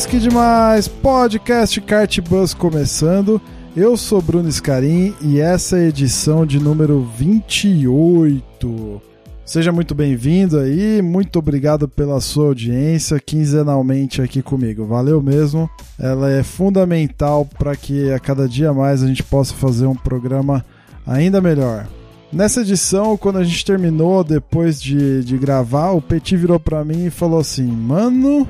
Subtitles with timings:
[0.00, 0.88] Demais, que demais!
[0.88, 3.40] Podcast Kart Bus começando.
[3.76, 9.02] Eu sou Bruno Scarim e essa é a edição de número 28.
[9.44, 14.86] Seja muito bem-vindo aí, muito obrigado pela sua audiência quinzenalmente aqui comigo.
[14.86, 15.68] Valeu mesmo.
[15.98, 20.64] Ela é fundamental para que a cada dia mais a gente possa fazer um programa
[21.06, 21.86] ainda melhor.
[22.32, 27.06] Nessa edição, quando a gente terminou, depois de, de gravar, o Petit virou para mim
[27.06, 28.46] e falou assim: Mano,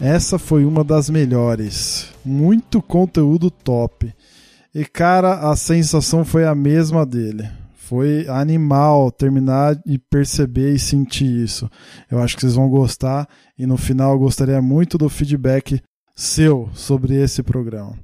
[0.00, 2.12] essa foi uma das melhores.
[2.24, 4.12] Muito conteúdo top.
[4.74, 7.48] E cara, a sensação foi a mesma dele.
[7.74, 11.68] Foi animal terminar e perceber e sentir isso.
[12.10, 13.26] Eu acho que vocês vão gostar
[13.58, 15.80] e no final eu gostaria muito do feedback
[16.14, 17.94] seu sobre esse programa.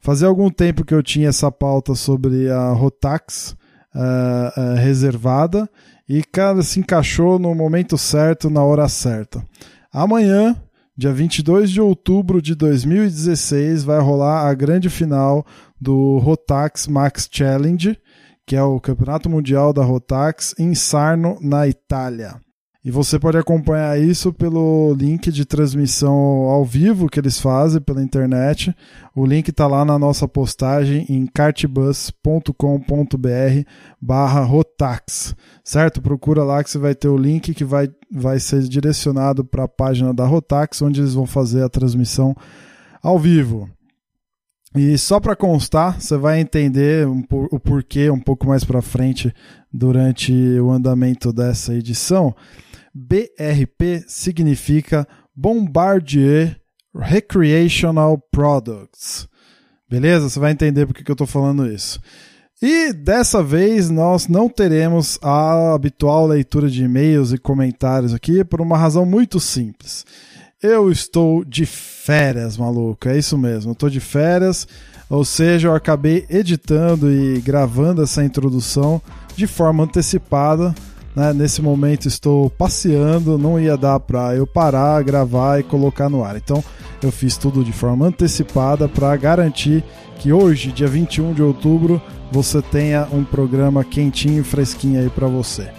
[0.00, 3.54] Fazia algum tempo que eu tinha essa pauta sobre a Rotax
[3.94, 5.68] uh, uh, reservada
[6.08, 9.44] e, cara, se encaixou no momento certo, na hora certa.
[9.92, 10.56] Amanhã
[10.98, 15.44] Dia 22 de outubro de 2016 vai rolar a grande final
[15.78, 17.98] do Rotax Max Challenge,
[18.46, 22.40] que é o campeonato mundial da Rotax em Sarno, na Itália.
[22.86, 28.00] E você pode acompanhar isso pelo link de transmissão ao vivo que eles fazem pela
[28.00, 28.72] internet.
[29.12, 32.52] O link está lá na nossa postagem em cartbus.com.br
[34.00, 36.00] barra Rotax, certo?
[36.00, 39.68] Procura lá que você vai ter o link que vai, vai ser direcionado para a
[39.68, 42.36] página da Rotax, onde eles vão fazer a transmissão
[43.02, 43.68] ao vivo.
[44.76, 49.34] E só para constar, você vai entender um, o porquê um pouco mais para frente
[49.72, 52.32] durante o andamento dessa edição.
[52.96, 56.58] BRP significa Bombardier
[56.94, 59.28] Recreational Products.
[59.88, 60.30] Beleza?
[60.30, 62.00] Você vai entender por que eu estou falando isso.
[62.60, 68.62] E dessa vez nós não teremos a habitual leitura de e-mails e comentários aqui por
[68.62, 70.06] uma razão muito simples.
[70.62, 73.10] Eu estou de férias, maluco.
[73.10, 73.70] É isso mesmo.
[73.70, 74.66] Eu estou de férias,
[75.10, 79.02] ou seja, eu acabei editando e gravando essa introdução
[79.36, 80.74] de forma antecipada
[81.16, 81.32] né?
[81.32, 86.36] Nesse momento estou passeando, não ia dar para eu parar, gravar e colocar no ar.
[86.36, 86.62] Então
[87.02, 89.82] eu fiz tudo de forma antecipada para garantir
[90.18, 92.00] que hoje, dia 21 de outubro,
[92.30, 95.70] você tenha um programa quentinho e fresquinho aí para você.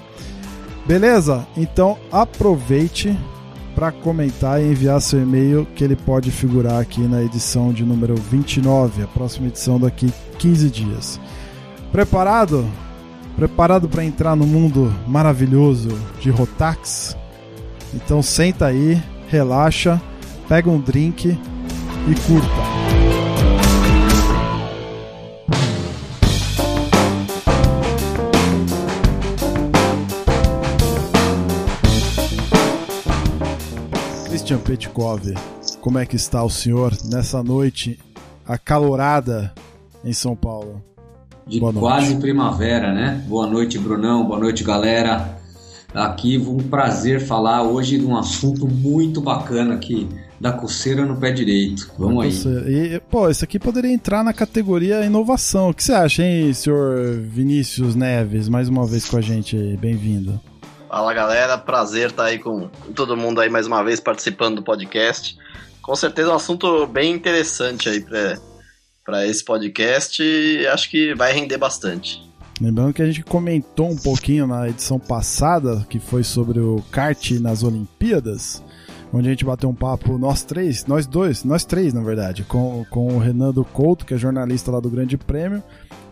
[0.88, 1.46] Beleza?
[1.56, 3.16] Então aproveite
[3.76, 8.16] para comentar e enviar seu e-mail que ele pode figurar aqui na edição de número
[8.16, 11.20] 29, a próxima edição daqui 15 dias.
[11.92, 12.66] Preparado?
[13.38, 15.90] Preparado para entrar no mundo maravilhoso
[16.20, 17.16] de Rotax?
[17.94, 19.00] Então senta aí,
[19.30, 20.02] relaxa,
[20.50, 22.48] pega um drink e curta.
[34.30, 35.22] Christian Petkov,
[35.80, 38.00] como é que está o senhor nessa noite
[38.48, 39.54] acalorada
[40.04, 40.82] em São Paulo?
[41.48, 43.24] De quase primavera, né?
[43.28, 44.26] Boa noite, Brunão.
[44.26, 45.38] Boa noite, galera.
[45.94, 50.08] Aqui um prazer falar hoje de um assunto muito bacana aqui
[50.40, 51.92] da coceira no pé direito.
[51.98, 52.96] Vamos aí.
[52.96, 55.70] E, pô, isso aqui poderia entrar na categoria inovação.
[55.70, 58.50] O que você acha, hein, senhor Vinícius Neves?
[58.50, 59.56] Mais uma vez com a gente.
[59.78, 60.40] Bem-vindo.
[60.90, 61.58] Fala, galera.
[61.58, 65.38] Prazer estar aí com todo mundo aí mais uma vez participando do podcast.
[65.82, 68.38] Com certeza um assunto bem interessante aí para
[69.08, 72.22] para esse podcast e acho que vai render bastante.
[72.60, 77.32] Lembrando que a gente comentou um pouquinho na edição passada, que foi sobre o kart
[77.40, 78.62] nas Olimpíadas,
[79.14, 82.86] onde a gente bateu um papo, nós três, nós dois, nós três na verdade, com,
[82.90, 85.64] com o Renando Couto, que é jornalista lá do Grande Prêmio,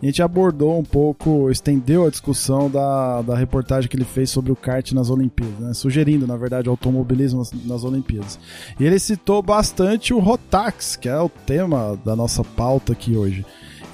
[0.02, 4.52] a gente abordou um pouco, estendeu a discussão da, da reportagem que ele fez sobre
[4.52, 5.74] o kart nas Olimpíadas, né?
[5.74, 8.38] sugerindo, na verdade, automobilismo nas, nas, Olimpíadas.
[8.78, 13.44] E ele citou bastante o Rotax, que é o tema da nossa pauta aqui hoje.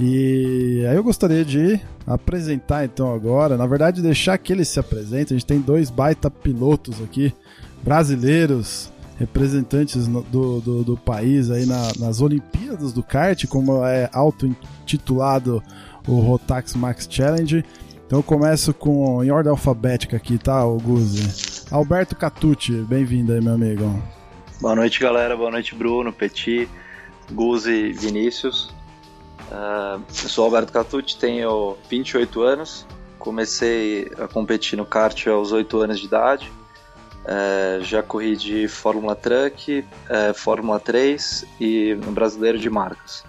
[0.00, 5.32] E aí eu gostaria de apresentar então agora, na verdade deixar que ele se apresente.
[5.32, 7.32] A gente tem dois baita pilotos aqui,
[7.84, 8.91] brasileiros,
[9.22, 15.62] representantes do, do, do país aí na, nas Olimpíadas do kart, como é auto-intitulado
[16.08, 17.64] o Rotax Max Challenge.
[18.04, 21.66] Então eu começo com em ordem alfabética aqui, tá, Guzi?
[21.70, 24.02] Alberto Catucci, bem-vindo aí, meu amigo.
[24.60, 25.36] Boa noite, galera.
[25.36, 26.68] Boa noite, Bruno, Petit,
[27.30, 28.74] Guzi, Vinícius.
[29.50, 32.84] Uh, eu sou Alberto Catucci, tenho 28 anos.
[33.20, 36.52] Comecei a competir no kart aos 8 anos de idade.
[37.22, 43.24] Uh, já corri de Fórmula Truck, uh, Fórmula 3 e no Brasileiro de Marcas.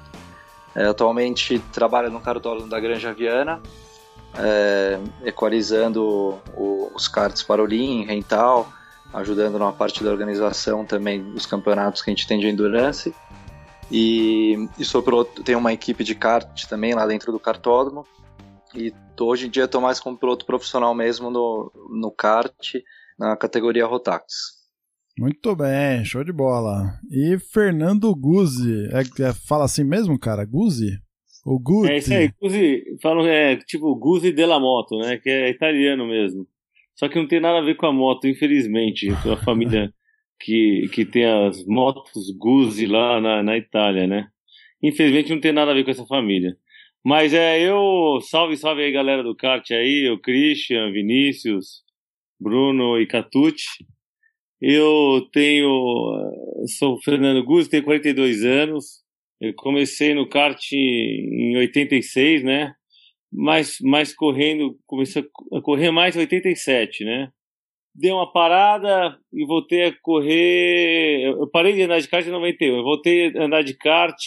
[0.75, 3.61] atualmente trabalho no cartódromo da Granja Viana,
[5.23, 8.67] equalizando o, os karts para o Lean, rental,
[9.13, 13.13] ajudando na parte da organização também dos campeonatos que a gente tem de endurance.
[13.91, 18.07] E, e sou piloto, tenho uma equipe de kart também lá dentro do cartódromo.
[18.73, 22.75] E hoje em dia estou mais como piloto profissional mesmo no, no kart,
[23.17, 24.25] na categoria Rotax.
[25.17, 26.99] Muito bem, show de bola.
[27.11, 30.43] E Fernando Guzzi, é, é, fala assim mesmo, cara?
[30.43, 30.99] Guzzi?
[31.45, 31.91] O Guzzi?
[31.91, 35.17] É isso aí, Guzzi, falam é tipo Guzzi della Moto, né?
[35.17, 36.47] Que é italiano mesmo.
[36.95, 39.09] Só que não tem nada a ver com a moto, infelizmente.
[39.09, 39.91] A família
[40.39, 44.27] que, que tem as motos Guzzi lá na, na Itália, né?
[44.81, 46.55] Infelizmente não tem nada a ver com essa família.
[47.03, 48.19] Mas é, eu.
[48.21, 51.82] Salve, salve aí, galera do kart aí, o Christian, Vinícius,
[52.43, 53.85] Bruno e Catucci.
[54.61, 55.67] Eu tenho.
[56.77, 59.01] Sou Fernando Guzzi, tenho 42 anos.
[59.41, 62.73] Eu comecei no kart em 86, né?
[63.33, 67.29] mais, mais correndo, comecei a correr mais em 87, né?
[67.95, 71.23] Dei uma parada e voltei a correr.
[71.25, 74.17] Eu parei de andar de kart em 91, eu voltei a andar de kart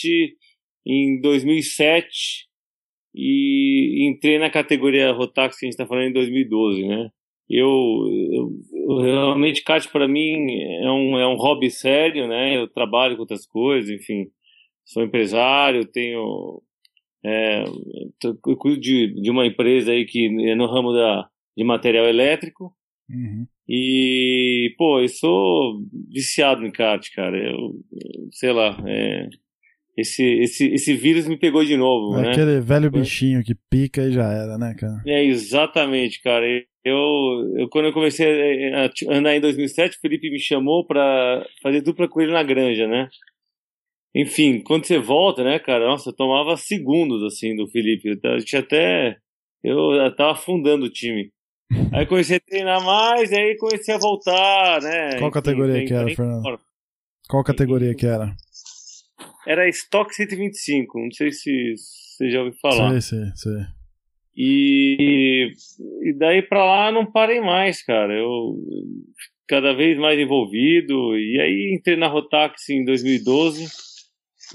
[0.86, 2.46] em 2007
[3.14, 7.08] e entrei na categoria Rotax que a gente está falando em 2012, né?
[7.48, 7.68] Eu,
[8.32, 10.50] eu, eu realmente kart para mim
[10.82, 12.56] é um, é um hobby sério, né?
[12.56, 14.26] Eu trabalho com outras coisas, enfim,
[14.84, 16.60] sou empresário, tenho
[17.24, 17.64] é,
[18.24, 22.72] eu cuido de, de uma empresa aí que é no ramo da, de material elétrico.
[23.10, 23.46] Uhum.
[23.68, 27.36] E, pô, eu sou viciado em kart, cara.
[27.36, 27.74] Eu,
[28.30, 29.28] sei lá, é,
[29.96, 32.30] esse, esse, esse vírus me pegou de novo, é né?
[32.30, 35.02] Aquele velho bichinho que pica e já era, né, cara?
[35.04, 36.46] É, exatamente, cara.
[36.86, 41.80] Eu, eu quando eu comecei a andar em 2007, o Felipe me chamou pra fazer
[41.80, 43.08] dupla com ele na granja, né?
[44.14, 45.84] Enfim, quando você volta, né, cara?
[45.84, 48.16] Nossa, eu tomava segundos, assim, do Felipe.
[48.24, 49.16] A gente até.
[49.64, 51.32] Eu tava afundando o time.
[51.92, 55.18] Aí comecei a treinar mais, aí comecei a voltar, né?
[55.18, 56.60] Qual categoria que era, Fernando?
[57.28, 58.32] Qual categoria que era?
[59.44, 63.00] Era Stock 125, não sei se você já ouviu falar.
[63.00, 63.75] Sei, sei, sei.
[64.36, 65.52] E,
[66.02, 68.12] e daí pra lá não parei mais, cara.
[68.12, 68.54] Eu
[69.48, 71.16] cada vez mais envolvido.
[71.16, 73.66] E aí entrei na Rotax em 2012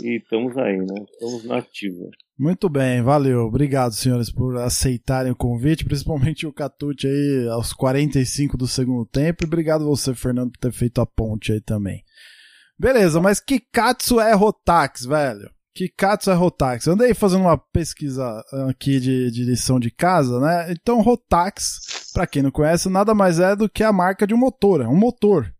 [0.01, 1.05] e estamos aí, né?
[1.11, 2.09] Estamos na ativa.
[2.37, 3.41] Muito bem, valeu.
[3.41, 9.43] Obrigado, senhores, por aceitarem o convite, principalmente o Catute aí aos 45 do segundo tempo.
[9.43, 12.03] E obrigado você, Fernando, por ter feito a ponte aí também.
[12.79, 15.51] Beleza, mas Kikatsu é Rotax, velho.
[15.73, 16.87] Kikatsu é Rotax.
[16.87, 20.71] Andei fazendo uma pesquisa aqui de, de lição de casa, né?
[20.71, 24.37] Então, Rotax, para quem não conhece, nada mais é do que a marca de um
[24.37, 24.81] motor.
[24.81, 25.53] É um motor.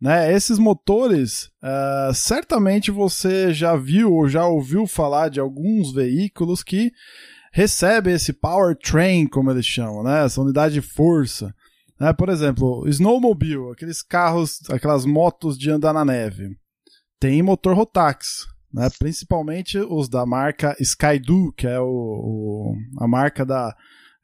[0.00, 0.32] Né?
[0.32, 6.90] Esses motores, uh, certamente você já viu ou já ouviu falar de alguns veículos que
[7.52, 10.24] recebem esse powertrain, como eles chamam, né?
[10.24, 11.54] essa unidade de força.
[11.98, 12.14] Né?
[12.14, 16.56] Por exemplo, snowmobile, aqueles carros, aquelas motos de andar na neve,
[17.18, 18.48] tem motor Rotax.
[18.72, 18.88] Né?
[18.98, 23.74] Principalmente os da marca Skydo, que é o, o a marca da,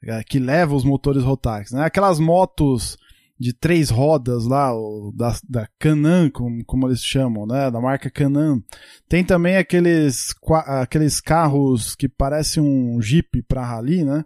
[0.03, 1.71] é, que leva os motores Rotax.
[1.71, 1.83] Né?
[1.83, 2.97] Aquelas motos
[3.39, 4.71] de três rodas lá,
[5.13, 7.69] da, da Canan, como, como eles chamam, né?
[7.69, 8.63] Da marca Canan.
[9.07, 10.33] Tem também aqueles,
[10.65, 14.25] aqueles carros que parecem um Jeep para rally, né?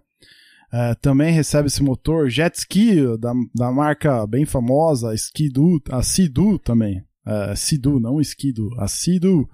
[0.73, 2.29] É, também recebe esse motor.
[2.29, 7.03] Jet Ski, da, da marca bem famosa, Skidu, a Sidu também.
[7.25, 9.49] É, Sidu, não Skidu, a Sidu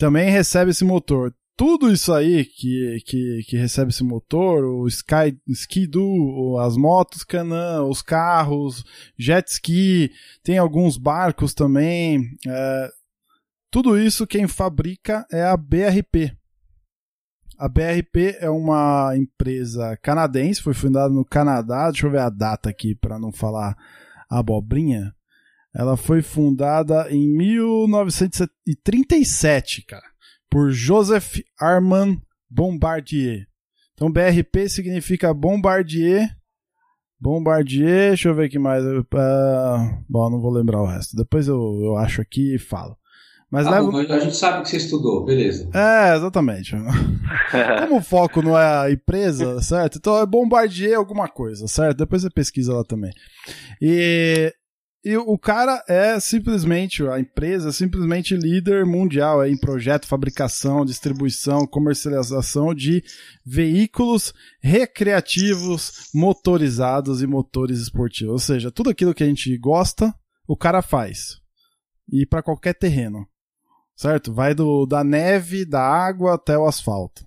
[0.00, 5.38] também recebe esse motor tudo isso aí que, que, que recebe esse motor, o Sky,
[5.46, 8.82] Ski-Doo, as motos Canan, os carros,
[9.18, 10.10] jet ski,
[10.42, 12.34] tem alguns barcos também.
[12.48, 12.90] É,
[13.70, 16.34] tudo isso quem fabrica é a BRP.
[17.58, 21.90] A BRP é uma empresa canadense, foi fundada no Canadá.
[21.90, 23.76] Deixa eu ver a data aqui para não falar
[24.30, 25.14] abobrinha.
[25.74, 30.10] Ela foi fundada em 1937, cara
[30.50, 32.18] por Joseph Armand
[32.50, 33.46] Bombardier.
[33.94, 36.28] Então BRP significa Bombardier.
[37.20, 38.84] Bombardier, deixa eu ver aqui mais.
[38.84, 39.04] Uh,
[40.08, 41.16] bom, não vou lembrar o resto.
[41.16, 42.96] Depois eu, eu acho aqui e falo.
[43.50, 44.14] Mas ah, leva...
[44.14, 45.68] A gente sabe que você estudou, beleza.
[45.74, 46.72] É, exatamente.
[47.80, 49.98] Como o foco não é a empresa, certo?
[49.98, 51.98] Então é Bombardier alguma coisa, certo?
[51.98, 53.10] Depois você pesquisa lá também.
[53.82, 54.54] E
[55.02, 61.66] E o cara é simplesmente, a empresa é simplesmente líder mundial em projeto, fabricação, distribuição,
[61.66, 63.02] comercialização de
[63.44, 68.32] veículos recreativos, motorizados e motores esportivos.
[68.32, 70.14] Ou seja, tudo aquilo que a gente gosta,
[70.46, 71.40] o cara faz.
[72.06, 73.26] E para qualquer terreno.
[73.96, 74.34] Certo?
[74.34, 77.26] Vai do, da neve, da água até o asfalto.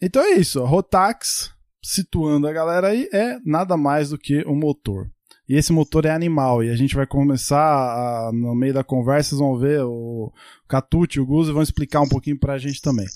[0.00, 0.64] Então é isso.
[0.64, 5.10] Rotax, situando a galera aí, é nada mais do que um motor.
[5.48, 6.62] E esse motor é animal.
[6.62, 10.32] E a gente vai começar, a, no meio da conversa, vocês vão ver o
[10.68, 13.06] Catucci e o Guzzi vão explicar um pouquinho pra gente também.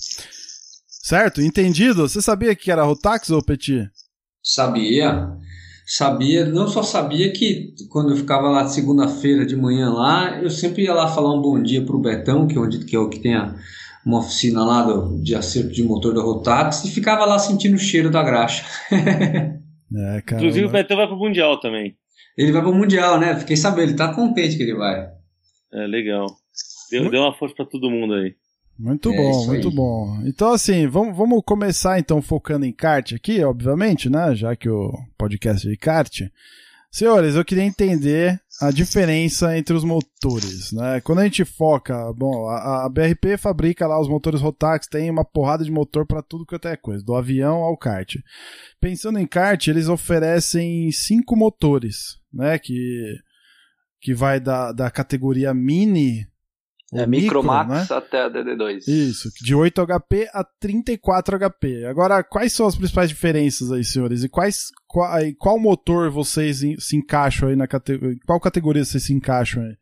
[0.87, 1.41] Certo?
[1.41, 2.07] Entendido?
[2.07, 3.89] Você sabia que era Rotax ou Petit?
[4.41, 5.29] Sabia.
[5.85, 10.49] Sabia, não só sabia que quando eu ficava lá de segunda-feira de manhã lá, eu
[10.49, 13.09] sempre ia lá falar um bom dia pro Betão, que é, onde, que é o
[13.09, 13.53] que tem a,
[14.05, 17.79] uma oficina lá do, de acerto de motor da Rotax, e ficava lá sentindo o
[17.79, 18.63] cheiro da graxa.
[18.89, 20.41] é, cara.
[20.41, 21.93] Inclusive o Betão vai pro Mundial também.
[22.37, 23.37] Ele vai pro Mundial, né?
[23.39, 25.09] Fiquei sabendo, ele tá contente que ele vai.
[25.73, 26.25] É, legal.
[26.89, 28.35] Deu, deu uma força pra todo mundo aí.
[28.77, 29.73] Muito É, bom, muito aí.
[29.75, 30.21] bom.
[30.25, 34.33] Então, assim, vamos, vamos começar então focando em kart aqui, obviamente, né?
[34.33, 36.21] Já que o podcast é de kart.
[36.93, 40.99] Senhores, eu queria entender a diferença entre os motores, né?
[40.99, 45.23] Quando a gente foca, bom, a, a BRP fabrica lá os motores Rotax, tem uma
[45.23, 48.17] porrada de motor para tudo que é coisa, do avião ao kart.
[48.79, 52.59] Pensando em kart, eles oferecem cinco motores, né?
[52.59, 53.15] Que,
[54.01, 56.27] que vai da, da categoria mini.
[56.93, 57.95] É ou micro, Micromax né?
[57.95, 58.87] até a DD2.
[58.87, 61.85] Isso, de 8 HP a 34 HP.
[61.85, 64.23] Agora, quais são as principais diferenças aí, senhores?
[64.23, 68.17] E quais, qual, qual motor vocês se encaixam aí na categoria?
[68.25, 69.77] Qual categoria vocês se encaixam aí?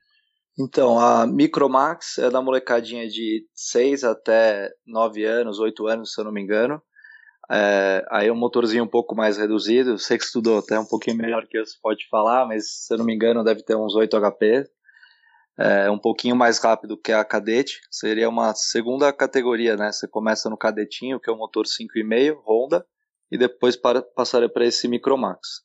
[0.60, 6.25] Então, a Micromax é da molecadinha de 6 até 9 anos, 8 anos, se eu
[6.25, 6.82] não me engano.
[7.51, 9.98] É, aí é um motorzinho um pouco mais reduzido.
[9.98, 13.00] Sei que estudou até um pouquinho melhor que eu, você pode falar, mas se eu
[13.00, 14.70] não me engano deve ter uns 8 HP.
[15.60, 17.82] É um pouquinho mais rápido que a Cadete.
[17.92, 19.92] Seria uma segunda categoria, né?
[19.92, 22.86] Você começa no Cadetinho, que é um motor 5,5 Honda,
[23.30, 25.62] e depois para, passaria para esse Micromax.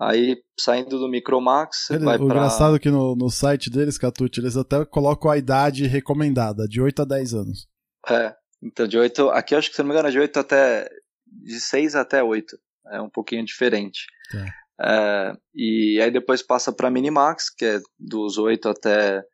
[0.00, 2.36] Aí, saindo do Micromax, você Ele- vai o para...
[2.36, 6.80] engraçado é que no, no site deles, Catucci, eles até colocam a idade recomendada, de
[6.82, 7.68] 8 a 10 anos.
[8.08, 10.88] É, então de 8, aqui acho que se não me engano é de 8 até,
[11.26, 12.58] de 6 até 8,
[12.92, 14.06] é um pouquinho diferente.
[14.30, 14.44] Tá.
[14.78, 19.24] É, e aí depois passa para Minimax, que é dos 8 até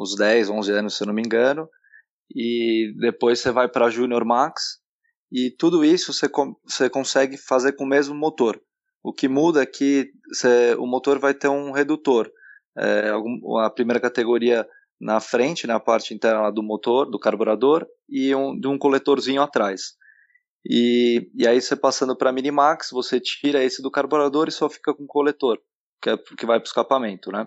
[0.00, 1.68] os 10, 11 anos, se eu não me engano,
[2.34, 4.78] e depois você vai para Junior Max,
[5.32, 6.28] e tudo isso você,
[6.64, 8.60] você consegue fazer com o mesmo motor.
[9.02, 12.30] O que muda é que você- o motor vai ter um redutor.
[12.78, 13.10] É,
[13.64, 14.66] a primeira categoria
[15.00, 19.94] na frente, na parte interna do motor, do carburador, e um, de um coletorzinho atrás.
[20.68, 24.94] E, e aí você passando para Minimax, você tira esse do carburador e só fica
[24.94, 25.58] com o coletor,
[26.02, 27.46] que, é, que vai para o escapamento, né?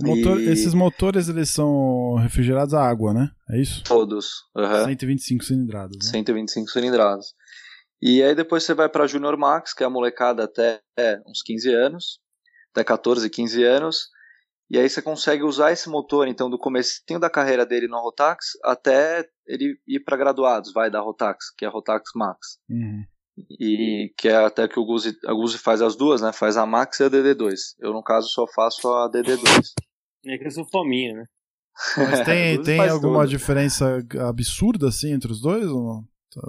[0.00, 3.30] Motor- E- Esses motores, eles são refrigerados a água, né?
[3.50, 3.82] É isso?
[3.84, 4.44] Todos.
[4.56, 4.84] aham.
[4.86, 6.10] 125 cilindradas, né?
[6.10, 7.26] 125 cilindradas.
[8.02, 11.42] E aí depois você vai para Junior Max, que é a molecada até é, uns
[11.42, 12.18] 15 anos,
[12.72, 14.08] até 14, 15 anos.
[14.70, 18.46] E aí você consegue usar esse motor, então, do comecinho da carreira dele no Rotax
[18.64, 22.58] até ele ir para graduados, vai da Rotax, que é a Rotax Max.
[22.68, 23.04] Uhum.
[23.36, 26.32] E que é até que o Guzzi, a Guzzi faz as duas, né?
[26.32, 27.54] Faz a Max e a DD2.
[27.80, 29.72] Eu, no caso, só faço a DD2.
[30.26, 31.24] É que eu sou fominha, né?
[31.96, 33.30] Mas tem, tem alguma tudo.
[33.30, 33.98] diferença
[34.28, 35.66] absurda, assim, entre os dois?
[35.66, 36.04] Ou não?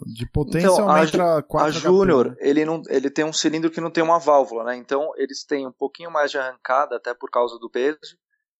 [0.06, 3.82] De potência Então, a aumenta 4 A Júnior, ele, não, ele tem um cilindro que
[3.82, 4.76] não tem uma válvula, né?
[4.76, 8.18] Então eles têm um pouquinho mais de arrancada, até por causa do peso,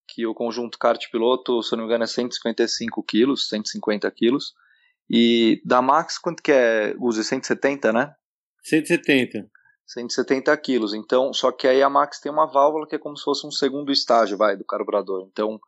[0.08, 4.54] que o conjunto kart piloto, se eu não me engano, é 155 quilos, 150 quilos.
[5.10, 6.96] E da Max, quanto que é?
[7.00, 8.14] Use 170, né?
[8.64, 9.50] 170.
[9.88, 10.94] 170 quilos.
[10.94, 13.52] Então, só que aí a Max tem uma válvula que é como se fosse um
[13.52, 15.28] segundo estágio, vai, do carburador.
[15.32, 15.60] Então,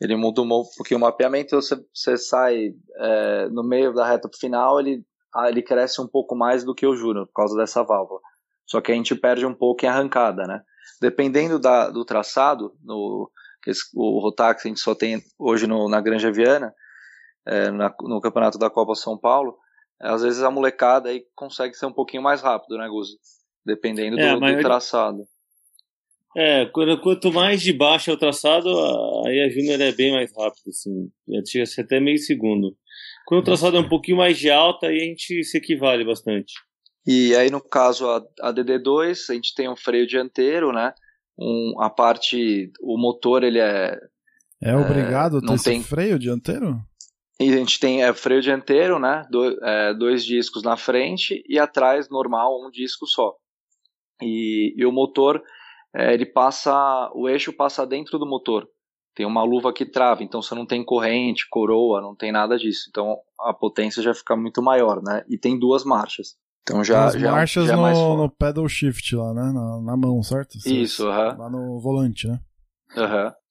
[0.00, 1.56] ele muda um pouquinho o mapeamento.
[1.56, 5.02] Você, você sai é, no meio da reta final, ele,
[5.48, 8.20] ele cresce um pouco mais do que o Júnior, por causa dessa válvula.
[8.66, 10.60] Só que a gente perde um pouco em arrancada, né?
[11.00, 13.30] Dependendo da, do traçado, no,
[13.94, 16.74] o Rotax a gente só tem hoje no, na Granja Viana,
[17.46, 19.56] é, na- no campeonato da Copa São Paulo,
[20.02, 23.16] é, às vezes a molecada aí consegue ser um pouquinho mais rápido, né, Guzi?
[23.64, 25.24] Dependendo É, do, do traçado.
[26.36, 28.68] É, quanto mais de baixo é o traçado,
[29.24, 31.08] aí a Júnior é bem mais rápido, assim.
[31.28, 32.76] Já chega a ser até meio segundo.
[33.24, 36.52] Quando o traçado é um pouquinho mais de alta, aí a gente se equivale bastante.
[37.06, 40.92] E aí, no caso, a, a DD2, a gente tem um freio dianteiro, né?
[41.38, 43.96] Um, a parte, o motor, ele é.
[44.60, 46.80] É obrigado a ter não esse tem- freio dianteiro?
[47.40, 49.26] E a gente tem é, freio dianteiro, né?
[49.30, 53.34] Do- é, dois discos na frente e atrás, normal, um disco só.
[54.22, 55.42] E, e o motor
[55.94, 58.68] é, ele passa, o eixo passa dentro do motor.
[59.16, 62.86] Tem uma luva que trava, então você não tem corrente, coroa, não tem nada disso.
[62.88, 65.24] Então a potência já fica muito maior, né?
[65.28, 66.36] E tem duas marchas.
[66.62, 69.52] Então já, As já, marchas já é no, no pedal shift lá, né?
[69.52, 70.58] Na, na mão, certo?
[70.58, 71.36] Você- Isso, aham.
[71.38, 72.40] Lá no volante, né?
[72.96, 73.28] aham.
[73.28, 73.43] E-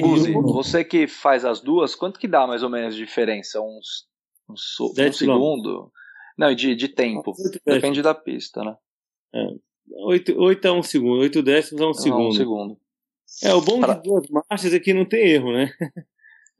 [0.00, 3.60] Guzi, você que faz as duas, quanto que dá mais ou menos de diferença?
[3.60, 4.06] Uns,
[4.48, 5.90] uns um segundo?
[6.36, 7.32] Não, de, de tempo.
[7.66, 8.74] Depende da pista, né?
[10.06, 12.28] 8, 8 a 1 segundo, 8 décimos a 1 Não, segundo.
[12.28, 12.76] Um segundo.
[13.42, 15.70] É, o bom Pra- de duas marchas é que não tem erro, né?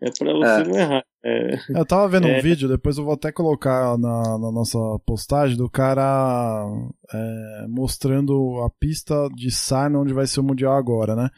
[0.01, 0.65] É pra você É.
[0.65, 1.05] não errar.
[1.25, 2.41] É, Eu tava vendo um É.
[2.41, 6.65] vídeo, depois eu vou até colocar na, na nossa postagem do cara
[7.13, 11.29] é, mostrando a pista de Sarna onde vai ser o Mundial agora, né?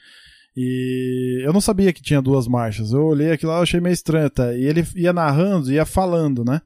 [0.62, 2.92] E eu não sabia que tinha duas marchas.
[2.92, 4.58] Eu olhei aquilo lá, achei meio estranho até.
[4.58, 6.60] E ele ia narrando, ia falando, né?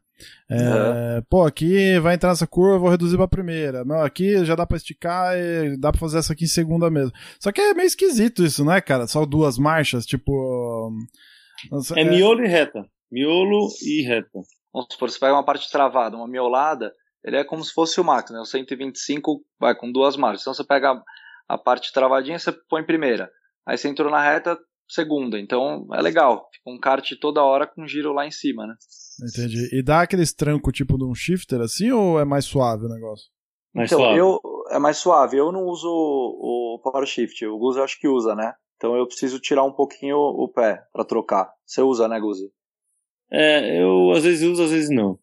[0.50, 3.84] É, Pô, aqui vai entrar essa curva, eu vou reduzir pra primeira.
[3.84, 7.12] Não, aqui já dá pra esticar e dá pra fazer essa aqui em segunda mesmo.
[7.38, 9.06] Só que é meio esquisito isso, né, cara?
[9.06, 10.90] Só duas marchas, tipo.
[11.70, 12.84] nossa, é miolo e reta.
[13.12, 14.40] Miolo e reta.
[14.72, 16.92] Vamos supor, você pega uma parte travada, uma miolada,
[17.24, 18.40] ele é como se fosse o Max, né?
[18.40, 20.40] O 125 vai com duas marchas.
[20.42, 21.00] Então você pega
[21.48, 23.30] a parte travadinha, você põe primeira.
[23.66, 25.38] Aí você entrou na reta, segunda.
[25.38, 26.48] Então é legal.
[26.52, 28.74] Fica um kart toda hora com giro lá em cima, né?
[29.22, 29.68] Entendi.
[29.72, 33.28] E dá aqueles trancos tipo de um shifter assim ou é mais suave o negócio?
[33.74, 34.18] Mais então, suave.
[34.18, 34.40] eu
[34.70, 35.36] é mais suave.
[35.36, 37.44] Eu não uso o, Power Shift.
[37.46, 38.52] O Guzi eu acho que usa, né?
[38.76, 41.50] Então eu preciso tirar um pouquinho o pé para trocar.
[41.64, 42.50] Você usa, né, Guzi?
[43.30, 45.18] É, eu às vezes uso, às vezes não.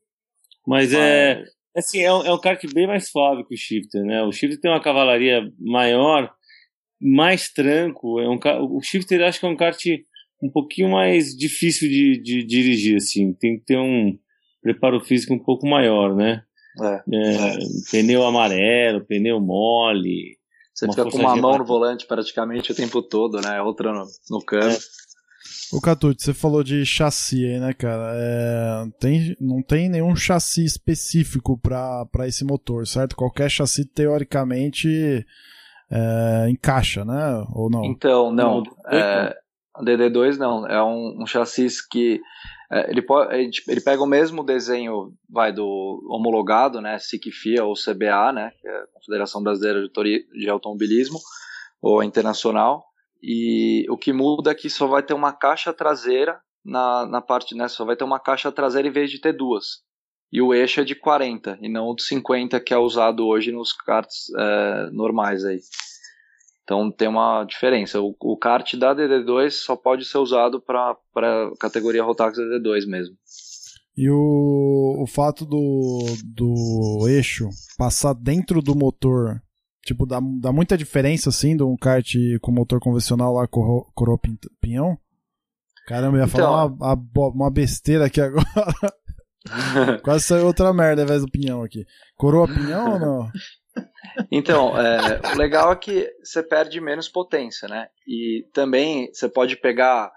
[0.65, 1.43] Mas é.
[1.75, 4.21] Assim, é um, é um kart bem mais suave que o Shifter, né?
[4.23, 6.33] O Shifter tem uma cavalaria maior,
[7.01, 8.19] mais tranco.
[8.19, 8.39] É um,
[8.75, 9.83] o Shifter acho que é um kart
[10.41, 13.33] um pouquinho mais difícil de, de dirigir, assim.
[13.33, 14.17] Tem que ter um
[14.61, 16.43] preparo físico um pouco maior, né?
[16.81, 17.03] É.
[17.13, 17.57] É,
[17.91, 20.37] Pneu amarelo, pneu mole.
[20.73, 23.61] Você fica com uma de mão no volante praticamente o tempo todo, né?
[23.61, 24.77] Outra no, no câmbio.
[25.73, 28.13] O Catute, você falou de chassi aí, né, cara?
[28.15, 33.15] É, tem, não tem nenhum chassi específico pra esse motor, certo?
[33.15, 35.25] Qualquer chassi, teoricamente,
[35.91, 37.45] é, encaixa, né?
[37.53, 37.83] Ou não?
[37.83, 38.63] Então, não.
[38.63, 39.37] Não, É,
[39.75, 40.65] a DD2 não.
[40.65, 42.21] É um, um chassis que
[42.71, 43.35] é, ele, pode,
[43.67, 46.97] ele, pega o mesmo desenho vai do homologado, né?
[46.97, 48.51] SICFIA ou CBA, né?
[48.61, 51.19] Que é a Confederação Brasileira de, de Automobilismo
[51.81, 52.85] ou internacional.
[53.21, 57.53] E o que muda é que só vai ter uma caixa traseira na, na parte,
[57.55, 57.67] né?
[57.67, 59.83] Só vai ter uma caixa traseira em vez de ter duas.
[60.31, 63.51] E o eixo é de 40 e não o de 50 que é usado hoje
[63.51, 65.59] nos karts é, normais aí.
[66.63, 67.99] Então tem uma diferença.
[67.99, 73.15] O, o kart da DD2 só pode ser usado para a categoria Rotax DD2 mesmo.
[73.97, 79.41] E o, o fato do, do eixo passar dentro do motor,
[79.85, 82.09] tipo, dá, dá muita diferença, assim, de um kart
[82.41, 84.97] com motor convencional lá, coro- coroa pin- pinhão?
[85.87, 88.45] Caramba, eu ia falar Então- uma, uma uma besteira aqui agora.
[90.03, 91.85] Quase saiu outra merda ao invés do pinhão aqui.
[92.15, 93.31] Coroa pinhão ou não?
[94.31, 97.87] Então, é, o legal é que você perde menos potência, né?
[98.07, 100.11] E também você pode pegar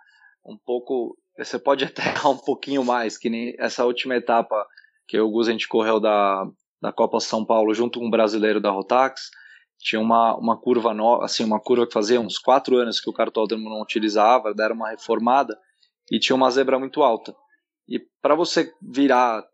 [0.44, 4.66] um pouco, você pode até um pouquinho mais, que nem essa última etapa
[5.06, 6.44] que o Gus a gente correu da,
[6.80, 9.30] da Copa São Paulo junto com um brasileiro da Rotax,
[9.78, 13.12] tinha uma, uma curva nova, assim, uma curva que fazia uns quatro anos que o
[13.12, 15.58] cartódromo não utilizava, deram uma reformada
[16.10, 17.34] e tinha uma zebra muito alta.
[17.88, 19.44] E para você virar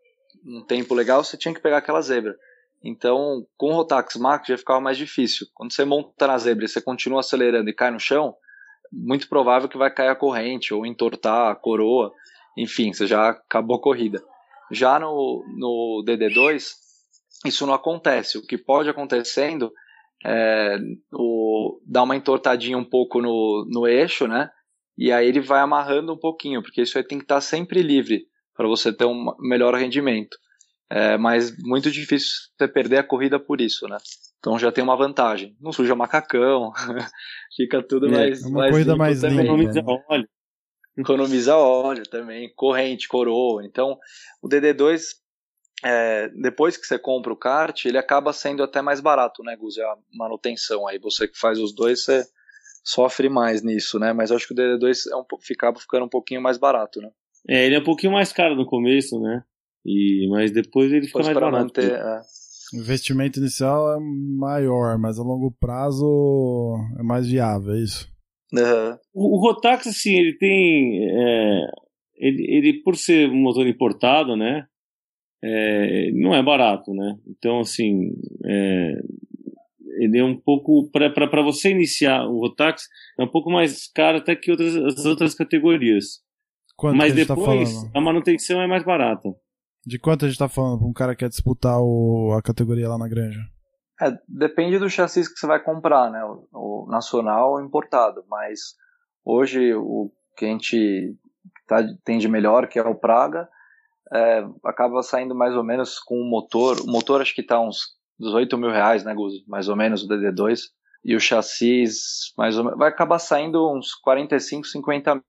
[0.45, 2.35] um tempo legal, você tinha que pegar aquela zebra.
[2.83, 5.47] Então, com o Rotax Max já ficava mais difícil.
[5.53, 8.35] Quando você monta na zebra e você continua acelerando e cai no chão,
[8.91, 12.11] muito provável que vai cair a corrente ou entortar a coroa.
[12.57, 14.21] Enfim, você já acabou a corrida.
[14.71, 16.73] Já no, no DD2,
[17.45, 18.37] isso não acontece.
[18.37, 19.71] O que pode acontecendo
[20.25, 20.77] é
[21.13, 24.49] o, dar uma entortadinha um pouco no, no eixo, né?
[24.97, 28.25] E aí ele vai amarrando um pouquinho, porque isso aí tem que estar sempre livre
[28.55, 30.37] para você ter um melhor rendimento.
[30.89, 33.97] É, mas muito difícil você perder a corrida por isso, né?
[34.39, 35.55] Então já tem uma vantagem.
[35.59, 36.73] Não suja macacão,
[37.55, 39.37] fica tudo É, mais, é uma mais corrida limpo mais também.
[39.37, 39.51] limpa.
[39.53, 40.03] Economiza né?
[40.09, 40.29] óleo.
[40.97, 43.65] Economiza óleo também, corrente, coroa.
[43.65, 43.97] Então
[44.41, 45.01] o DD2,
[45.85, 49.77] é, depois que você compra o kart, ele acaba sendo até mais barato, né, Gus?
[49.77, 52.25] A manutenção aí, você que faz os dois, você
[52.83, 54.13] sofre mais nisso, né?
[54.13, 57.09] Mas eu acho que o DD2 é um, ficava ficando um pouquinho mais barato, né?
[57.47, 59.43] É, ele é um pouquinho mais caro no começo, né?
[59.85, 61.63] E, mas depois ele fica Depois mais barato.
[61.63, 61.91] manter.
[61.93, 62.21] é.
[62.73, 68.07] O investimento inicial é maior, mas a longo prazo é mais viável, é isso?
[68.55, 68.97] Aham.
[69.13, 71.03] O, o Rotax, assim, ele tem.
[71.03, 71.67] é,
[72.17, 74.67] ele, ele, por ser um motor importado, né?
[75.43, 77.17] é, não é barato, né?
[77.27, 78.13] Então, assim.
[78.45, 79.01] é,
[80.01, 82.87] ele é um pouco para você iniciar o Rotax
[83.19, 86.21] é um pouco mais caro até que outras as outras categorias.
[86.75, 87.91] Quanto Mas que a gente tá depois falando?
[87.95, 89.29] a manutenção é mais barata.
[89.85, 92.89] De quanto a gente tá falando pra um cara que quer disputar o, a categoria
[92.89, 93.39] lá na granja?
[94.01, 96.23] É, depende do chassi que você vai comprar, né?
[96.23, 98.23] O, o nacional ou importado.
[98.27, 98.75] Mas
[99.23, 101.15] hoje o que a gente
[101.67, 103.47] tá, tem de melhor, que é o Praga,
[104.11, 106.79] é, acaba saindo mais ou menos com o motor.
[106.81, 109.43] O motor acho que tá uns 18 mil reais, né, Guzo?
[109.47, 110.59] Mais ou menos o DD2.
[111.03, 115.19] E o chassis, mais ou menos, vai acabar saindo uns 45, 50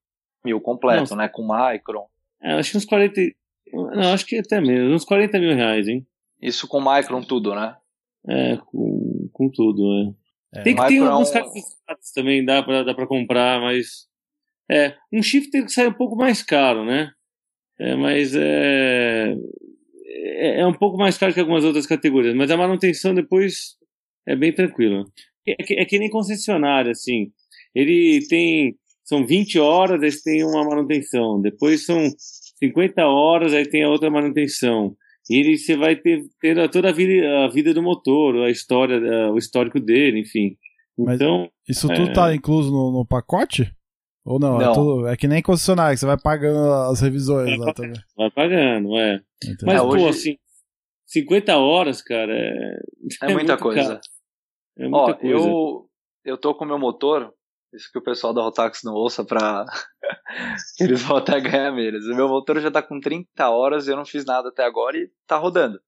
[0.45, 1.17] mil completo, Nossa.
[1.17, 1.29] né?
[1.29, 2.07] Com Micron.
[2.43, 3.21] É, acho que uns 40.
[3.73, 6.07] Não, acho que até menos, uns 40 mil reais, hein?
[6.41, 7.75] Isso com Micron tudo, né?
[8.29, 10.15] É, com, com tudo, né?
[10.55, 14.07] É, tem que ter é alguns um- carros também, dá pra, dá pra comprar, mas.
[14.71, 17.11] É, um shifter que sai um pouco mais caro, né?
[17.79, 19.35] É, mas é,
[20.13, 20.61] é.
[20.61, 23.77] É um pouco mais caro que algumas outras categorias, mas a manutenção depois
[24.27, 25.05] é bem tranquila.
[25.47, 27.33] É que, é que nem concessionária, assim.
[27.75, 28.77] Ele tem.
[29.05, 31.41] São 20 horas, aí tem uma manutenção.
[31.41, 32.09] Depois são
[32.61, 34.95] 50 horas, aí tem a outra manutenção.
[35.29, 39.01] E ele, você vai ter, ter toda a vida, a vida do motor, a história,
[39.33, 40.57] o histórico dele, enfim.
[40.99, 42.13] Mas- Então, Isso tudo É.
[42.13, 43.71] tá incluso no, no pacote?
[44.25, 44.61] Ou não?
[44.61, 44.73] É, Não.
[44.73, 47.93] tudo- é que nem concessionário, que você vai pagando as revisões É, lá também.
[48.17, 49.21] vai pagando, é.
[49.43, 49.67] Entendeu?
[49.67, 50.37] Mas, É, pô, hoje- assim,
[51.07, 52.77] 50 horas, cara, é.
[53.23, 53.89] É muita muito coisa.
[53.89, 54.01] caro.
[54.79, 55.37] É muita Ó, coisa.
[55.37, 55.91] eu,
[56.25, 57.35] eu tô com o meu motor,
[57.75, 59.65] isso que o pessoal da Rotax não ouça pra.
[60.81, 62.07] Eles vão até ganhar menos.
[62.07, 64.97] O meu motor já tá com 30 horas e eu não fiz nada até agora
[64.97, 65.81] e tá rodando.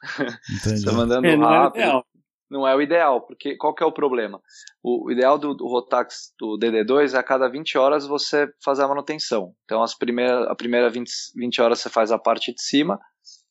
[0.50, 0.84] Entendi.
[0.84, 2.04] Tá mandando É, não é rápido.
[2.50, 4.40] Não é o ideal, porque qual que é o problema?
[4.82, 8.84] O, o ideal do, do Rotax do DD2 é a cada 20 horas você fazer
[8.84, 9.54] a manutenção.
[9.64, 13.00] Então as primeiras, a primeira 20, 20 horas você faz a parte de cima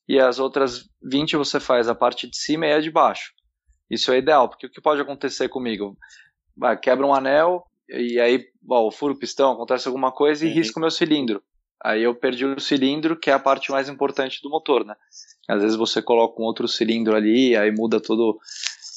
[0.08, 3.32] e as outras 20 você faz a parte de cima e a de baixo.
[3.90, 5.96] Isso é ideal, porque o que pode acontecer comigo?
[6.56, 10.54] Vai, quebra um anel e aí ó, furo o pistão, acontece alguma coisa e Uhum.
[10.54, 11.42] risco o meu cilindro.
[11.82, 14.94] Aí eu perdi o cilindro, que é a parte mais importante do motor, né?
[15.46, 18.38] Às vezes você coloca um outro cilindro ali, aí muda todo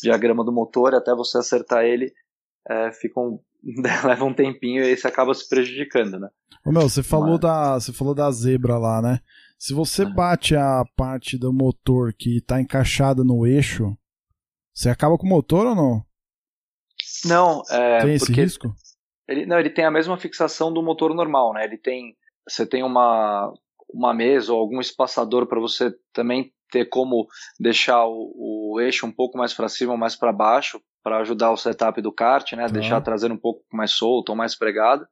[0.01, 2.13] diagrama do motor, até você acertar ele,
[2.69, 3.39] é, fica um,
[4.05, 6.29] leva um tempinho e aí você acaba se prejudicando, né?
[6.65, 9.19] Ô, meu, você falou, Mas- da, você falou da zebra lá, né?
[9.57, 10.09] Se você Ah.
[10.09, 13.97] bate a parte do motor que tá encaixada no eixo,
[14.73, 16.05] você acaba com o motor ou não?
[17.25, 18.73] Não, é, Tem esse risco?
[19.27, 21.63] Ele, não, ele tem a mesma fixação do motor normal, né?
[21.65, 22.15] Ele tem,
[22.47, 23.51] você tem uma,
[23.91, 27.27] uma mesa ou algum espaçador para você também ter como
[27.59, 31.51] deixar o, o eixo um pouco mais para cima ou mais para baixo para ajudar
[31.51, 32.65] o setup do kart, né?
[32.65, 32.73] Tá.
[32.73, 35.07] Deixar a traseira um pouco mais solta ou mais pregada.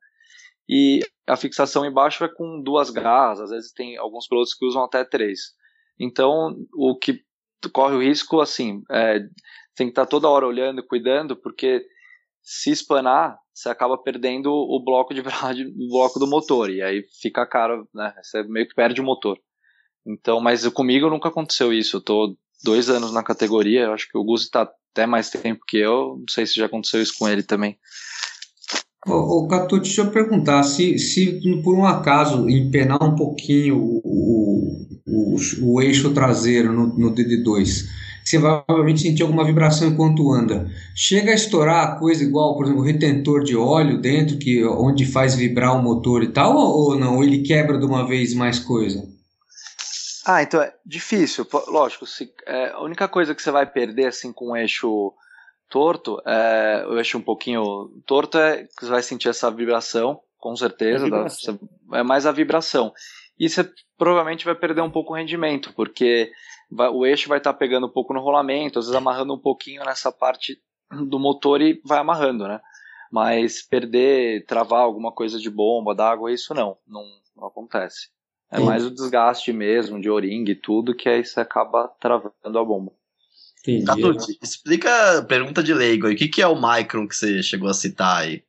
[0.68, 4.84] E a fixação embaixo é com duas garras, às vezes tem alguns pilotos que usam
[4.84, 5.54] até três.
[6.00, 7.22] Então, o que
[7.72, 9.20] corre o risco, assim, é,
[9.76, 11.86] tem que estar toda hora olhando e cuidando, porque
[12.42, 17.46] se espanar, você acaba perdendo o bloco de o bloco do motor, e aí fica
[17.46, 18.14] caro, né?
[18.22, 19.40] Você meio que perde o motor.
[20.06, 21.98] Então, mas comigo nunca aconteceu isso.
[21.98, 25.66] Eu tô dois anos na categoria, eu acho que o Guzi tá até mais tempo
[25.68, 27.78] que eu, não sei se já aconteceu isso com ele também.
[29.08, 34.88] Ô Catu, deixa eu perguntar, se, se por um acaso empenar um pouquinho o, o,
[35.06, 37.86] o, o eixo traseiro no, no DD2,
[38.24, 40.68] você vai provavelmente sentir alguma vibração enquanto anda.
[40.96, 45.06] Chega a estourar a coisa igual, por exemplo, o retentor de óleo dentro, que onde
[45.06, 47.18] faz vibrar o motor e tal, ou, ou não?
[47.18, 49.08] Ou ele quebra de uma vez mais coisa?
[50.26, 51.48] Ah, então é difícil.
[51.68, 55.14] Lógico, se, é, a única coisa que você vai perder assim com o eixo
[55.70, 60.56] torto, é, o eixo um pouquinho torto, é que você vai sentir essa vibração, com
[60.56, 61.04] certeza.
[61.06, 61.60] É vibração.
[61.94, 62.94] é mais a vibração.
[63.38, 66.32] E você provavelmente vai perder um pouco o rendimento, porque
[66.72, 69.84] vai- o eixo vai estar pegando um pouco no rolamento, às vezes amarrando um pouquinho
[69.84, 70.58] nessa parte
[70.92, 72.62] do motor e vai amarrando, né?
[73.12, 77.04] Mas perder, travar alguma coisa de bomba, d'água, isso não, não,
[77.36, 78.10] não acontece.
[78.52, 82.64] É mais o desgaste mesmo, de o-ring e tudo, que aí você acaba travando a
[82.64, 82.92] bomba.
[83.62, 83.86] Entendi.
[83.86, 86.14] Catucci, explica a pergunta de leigo aí.
[86.14, 88.44] O que, que é o Micron que você chegou a citar aí?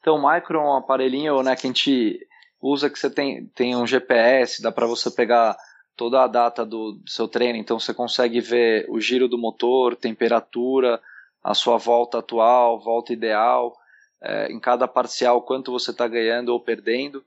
[0.00, 2.26] Então, o Micron é um aparelhinho né, que a gente
[2.60, 5.56] usa que você tem, tem um GPS, dá para você pegar
[5.96, 9.94] toda a data do, do seu treino, então você consegue ver o giro do motor,
[9.94, 11.00] temperatura,
[11.42, 13.76] a sua volta atual, volta ideal,
[14.22, 17.22] é, em cada parcial quanto você está ganhando ou perdendo.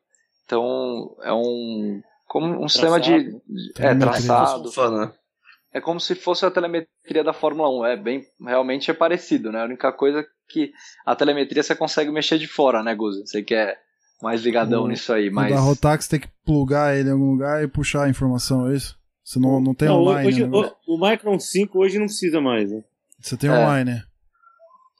[0.46, 3.42] Então é um como um sistema de, de-
[3.80, 4.70] é, traçado.
[4.98, 5.12] Né?
[5.74, 7.86] É como se fosse a telemetria da Fórmula 1.
[7.86, 9.62] É bem, realmente é parecido, né?
[9.62, 10.72] A única coisa que
[11.06, 13.26] a telemetria você consegue mexer de fora, né, Guzo?
[13.26, 13.76] Você que é
[14.22, 17.32] mais ligadão O- nisso aí, O mas da Rotax tem que plugar ele em algum
[17.32, 18.98] lugar e puxar a informação, é isso?
[19.24, 20.58] Você não, não tem Não, online, hoje, né?
[20.88, 22.82] o, o Micron 5 hoje não precisa mais, né?
[23.20, 23.54] Você tem É.
[23.54, 24.04] online, né?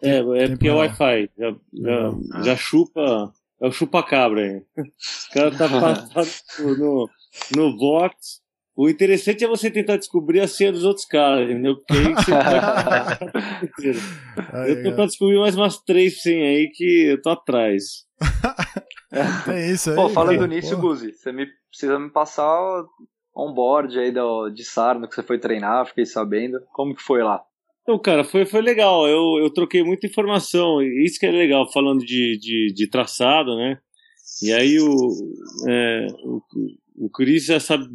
[0.04, 1.30] É, é porque é Wi-Fi.
[1.38, 2.44] Já, já, Ah.
[2.44, 3.34] já chupa.
[3.60, 4.62] É o chupa-cabra aí.
[5.32, 5.68] O cara tá
[6.14, 7.10] passado no,
[7.56, 8.42] no box.
[8.76, 11.78] O interessante é você tentar descobrir a senha dos outros caras, entendeu?
[11.78, 12.32] Porque aí você
[14.52, 14.70] vai.
[14.70, 18.06] Eu tô tentando descobrir mais umas três senhas aí que eu tô atrás.
[19.46, 19.96] Tem isso aí.
[19.96, 20.78] Pô, falando cara, nisso.
[20.78, 22.60] Guzi, você me, precisa me passar
[23.36, 26.60] on-board aí do, de Sarno que você foi treinar, fiquei sabendo.
[26.72, 27.42] Como que foi lá?
[27.82, 29.08] Então, cara, foi, foi legal.
[29.08, 30.82] Eu, eu troquei muita informação.
[30.82, 33.80] Isso que é legal, falando de, de, de traçado, né?
[34.44, 35.10] E aí o,
[35.68, 36.42] é, o,
[36.98, 37.86] o Chris já sabe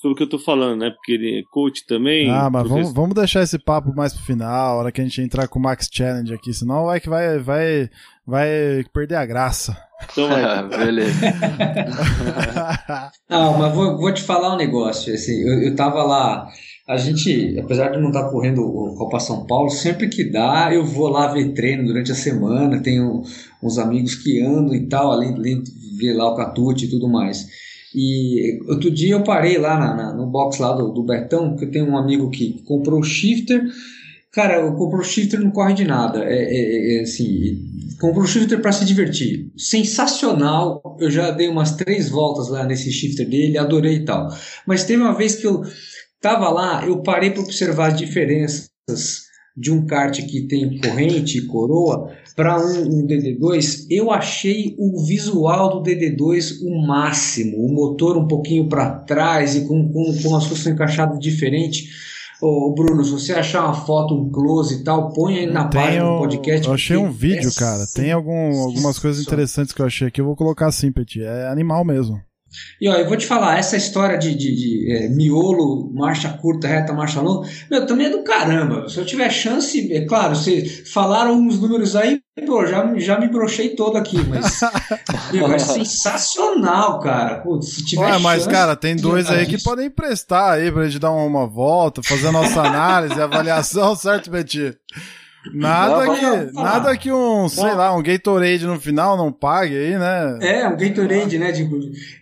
[0.00, 0.90] sobre o que eu tô falando, né?
[0.90, 2.28] Porque ele é coach também.
[2.30, 5.04] Ah, mas vamos, professor- vamos deixar esse papo mais pro final, a hora que a
[5.04, 7.88] gente entrar com o Max Challenge aqui, senão vai que vai, vai,
[8.26, 9.76] vai perder a graça.
[10.10, 10.68] Então, vai.
[10.84, 11.14] Beleza.
[13.28, 15.12] Não, mas vou, vou te falar um negócio.
[15.14, 16.48] Assim, eu, eu tava lá.
[16.88, 20.84] A gente, apesar de não estar correndo o Copa São Paulo, sempre que dá, eu
[20.84, 22.82] vou lá ver treino durante a semana.
[22.82, 23.22] Tenho
[23.62, 27.08] uns amigos que andam e tal, além, além de ver lá o Catute e tudo
[27.08, 27.46] mais.
[27.94, 31.64] E outro dia eu parei lá na- na- no box lá do, do Betão, porque
[31.66, 33.62] eu tenho um amigo que comprou o shifter.
[34.32, 36.24] Cara, comprou o shifter não corre de nada.
[36.24, 37.58] É, é- é assim,
[38.00, 39.50] comprou o shifter para se divertir.
[39.56, 40.80] Sensacional.
[40.98, 44.28] Eu já dei umas três voltas lá nesse shifter dele, adorei e tal.
[44.66, 45.62] Mas teve uma vez que eu
[46.20, 48.70] tava lá, eu parei para observar as diferenças
[49.56, 53.86] de um kart que tem corrente e coroa para um, um DD2.
[53.90, 57.58] Eu achei o visual do DD2 o máximo.
[57.58, 61.88] O motor um pouquinho para trás e com, com, com as coisas encaixadas diferente.
[62.40, 66.02] Ô, Bruno, se você achar uma foto, um close e tal, põe aí na página
[66.02, 66.66] Tenho- do podcast.
[66.66, 67.86] eu achei um vídeo, é cara.
[67.94, 70.20] Tem algum, algumas coisas interessantes que eu achei aqui.
[70.20, 71.22] Eu vou colocar assim, Petit.
[71.22, 72.20] É animal mesmo.
[72.80, 76.66] E ó, eu vou te falar, essa história de, de, de, é, miolo, marcha curta,
[76.68, 78.88] reta, marcha longa, meu, também é do caramba.
[78.88, 83.28] Se eu tiver chance, é claro, vocês falaram uns números aí, pô, já, já me
[83.28, 84.60] brochei todo aqui, mas
[85.32, 87.40] meu, é sensacional, cara.
[87.40, 90.86] Putz, se tiver Ué, mas, chance, cara, tem dois aí que podem emprestar aí pra
[90.86, 94.78] gente dar uma, volta, fazer a nossa análise, avaliação, certo, Petit?
[95.52, 99.98] Nada Não, que, nada que um, sei lá, um Gatorade no final não pague aí,
[99.98, 100.38] né?
[100.40, 101.50] É, um Gatorade, né?
[101.50, 101.68] de-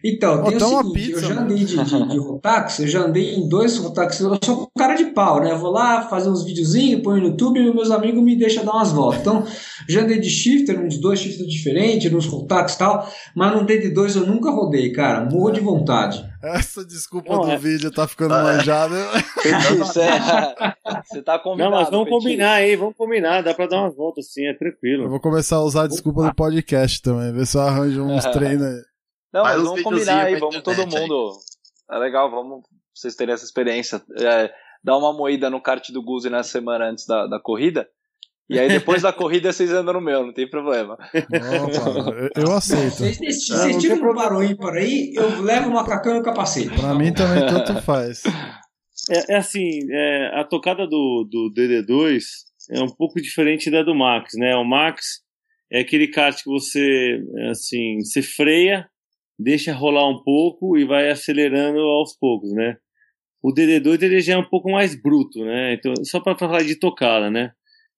[0.03, 2.89] Então, tem o tem uma seguinte, pizza, eu já andei de, de, de Rotax, eu
[2.89, 5.51] já andei em dois Rotax, eu sou um cara de pau, né?
[5.53, 8.73] Eu vou lá fazer uns videozinhos, ponho no YouTube e meus amigos me deixam dar
[8.73, 9.21] umas voltas.
[9.21, 9.45] Então,
[9.89, 14.17] já andei de shifter, uns dois shifters diferentes, nos Rotax e tal, mas no DD2
[14.17, 16.30] eu nunca rodei, cara, morro de vontade.
[16.43, 18.95] Essa desculpa Não, do é- vídeo tá ficando manjada.
[19.79, 20.01] Você,
[21.05, 21.73] você tá Não, combinado.
[21.77, 22.19] mas vamos Petit.
[22.19, 23.43] combinar aí, vamos combinar.
[23.43, 25.09] Dá pra dar umas voltas sim, é Eu tranquilo.
[25.09, 28.67] vou começar a usar a desculpa do podcast também, ver se eu arranjo uns treinos
[28.67, 28.83] aí.
[29.33, 31.03] Não, Faz mas vamos combinar aí, vamos todo internet aí.
[31.03, 31.31] mundo.
[31.91, 32.63] É legal, vamos
[32.95, 34.03] vocês terem essa experiência.
[34.19, 34.51] É,
[34.83, 37.87] dá uma moída no kart do Guzi na semana antes da, da corrida.
[38.51, 40.95] E aí depois da corrida vocês andam no meu, não tem problema.
[40.95, 42.97] Opa, eu, eu aceito.
[42.97, 46.23] Vocês, vocês Ah, tiram um para o ímpar aí, eu levo o macacão e o
[46.23, 46.75] capacete.
[46.75, 48.25] Pra mim também tanto faz.
[49.09, 52.23] É, é assim, é, a tocada do, do DD2
[52.71, 54.57] é um pouco diferente da do Max, né?
[54.57, 55.21] O Max
[55.71, 58.89] é aquele kart que você, assim, você freia,
[59.39, 62.77] deixa rolar um pouco e vai acelerando aos poucos, né?
[63.43, 65.75] O DD2 ele já é um pouco mais bruto, né?
[65.75, 67.53] Então, só para falar de tocada, né?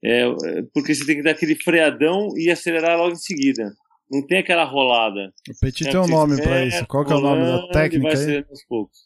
[0.04, 3.72] É, é, porque você tem que dar aquele freadão e acelerar logo em seguida.
[4.10, 5.32] Não tem aquela rolada.
[5.48, 6.86] O Petit É, tem um nome pra espera, isso.
[6.86, 8.44] Qual que é o nome da técnica vai aí?
[8.48, 8.98] aos poucos.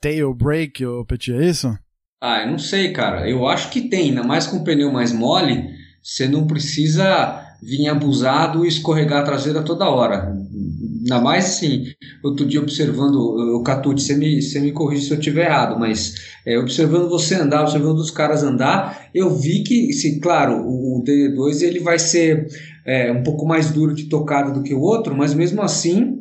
[0.00, 1.76] Tail break, ô Petit, é isso?
[2.20, 3.28] Ah, eu não sei, cara.
[3.28, 5.68] Eu acho que tem, ainda mais com pneu mais mole,
[6.02, 10.32] você não precisa vir abusado e escorregar a traseira toda hora.
[11.02, 11.86] Ainda mais assim,
[12.22, 16.14] outro dia observando o Catute, você me, você me corrige se eu estiver errado, mas
[16.46, 21.04] é, observando você andar, observando os caras andar, eu vi que, se, claro, o, o
[21.04, 22.46] DD2 ele vai ser
[22.86, 26.20] é, um pouco mais duro de tocada do que o outro, mas mesmo assim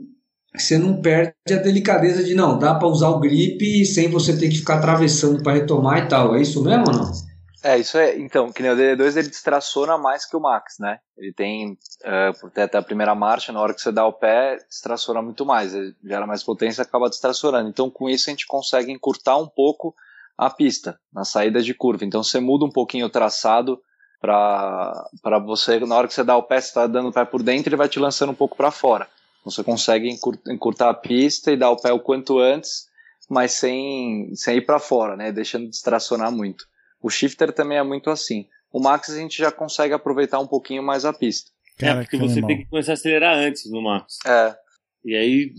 [0.56, 4.50] você não perde a delicadeza de não, dá para usar o grip sem você ter
[4.50, 6.36] que ficar atravessando para retomar e tal.
[6.36, 7.31] É isso mesmo ou não?
[7.64, 8.18] É, isso é.
[8.18, 11.00] Então, que nem o DD2 ele distraciona mais que o Max, né?
[11.16, 14.58] Ele tem, é, por até a primeira marcha, na hora que você dá o pé,
[14.68, 15.74] distraciona muito mais.
[15.76, 17.70] Ele gera mais potência acaba distracionando.
[17.70, 19.94] Então, com isso, a gente consegue encurtar um pouco
[20.36, 22.04] a pista na saída de curva.
[22.04, 23.80] Então, você muda um pouquinho o traçado
[24.20, 27.42] para você, na hora que você dá o pé, você está dando o pé por
[27.44, 29.08] dentro, ele vai te lançando um pouco para fora.
[29.46, 32.88] Você consegue encur- encurtar a pista e dar o pé o quanto antes,
[33.30, 35.32] mas sem, sem ir para fora, né?
[35.32, 36.66] Deixando de distracionar muito.
[37.02, 38.48] O shifter também é muito assim.
[38.72, 41.52] O Max a gente já consegue aproveitar um pouquinho mais a pista.
[41.82, 42.48] é, porque que você animal.
[42.48, 44.18] tem que começar a acelerar antes no Max.
[44.26, 44.56] É,
[45.04, 45.54] E aí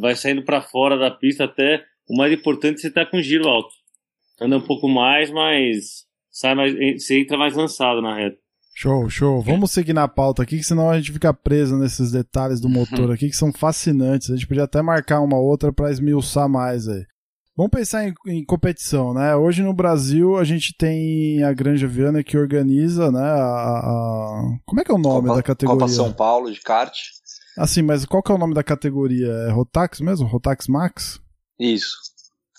[0.00, 3.46] vai saindo pra fora da pista até o mais importante é você tá com giro
[3.46, 3.70] alto.
[4.40, 8.36] Anda um pouco mais, mas sai mais, você entra mais lançado na reta.
[8.74, 9.42] Show, show.
[9.42, 13.10] Vamos seguir na pauta aqui, que senão a gente fica preso nesses detalhes do motor
[13.14, 14.30] aqui que são fascinantes.
[14.30, 17.04] A gente podia até marcar uma outra para esmiuçar mais aí.
[17.60, 19.36] Vamos pensar em, em, competição, né?
[19.36, 23.20] Hoje no Brasil a gente tem a Granja Viana que organiza, né?
[23.20, 24.58] A, a...
[24.64, 25.80] Como é que é o nome Copa, da categoria?
[25.80, 26.96] Copa São Paulo de kart.
[27.58, 29.28] Assim, mas qual que é o nome da categoria?
[29.46, 30.26] É Rotax mesmo?
[30.26, 31.20] Rotax Max?
[31.58, 31.98] Isso.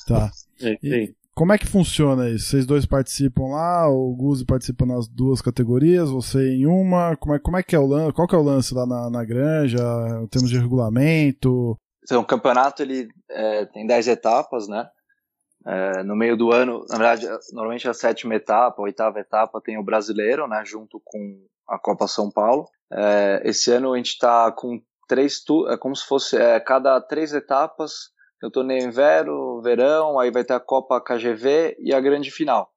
[0.07, 0.29] Tá.
[0.61, 2.49] É, E como é que funciona isso?
[2.49, 7.15] Vocês dois participam lá, o Guzi participa nas duas categorias, você em uma.
[7.15, 8.13] Como é, como é que é o lance?
[8.13, 9.79] Qual que é o lance lá na, na granja?
[10.21, 11.75] Em termos de regulamento?
[12.03, 14.89] Então, o campeonato ele é, tem 10 etapas, né?
[15.65, 19.77] É, no meio do ano, na verdade, normalmente a sétima etapa, a oitava etapa tem
[19.77, 20.63] o brasileiro, né?
[20.65, 22.67] Junto com a Copa São Paulo.
[22.91, 27.33] É, esse ano a gente está com três, é como se fosse é, cada três
[27.33, 28.11] etapas
[28.45, 32.71] o torneio inverno, verão, aí vai ter a Copa KGV e a grande final.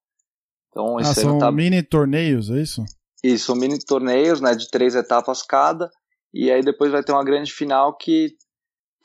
[0.71, 1.51] Então, esse ah, são tá...
[1.51, 2.85] mini torneios, é isso?
[3.23, 5.91] Isso, são mini torneios, né, de três etapas cada,
[6.33, 8.35] e aí depois vai ter uma grande final que,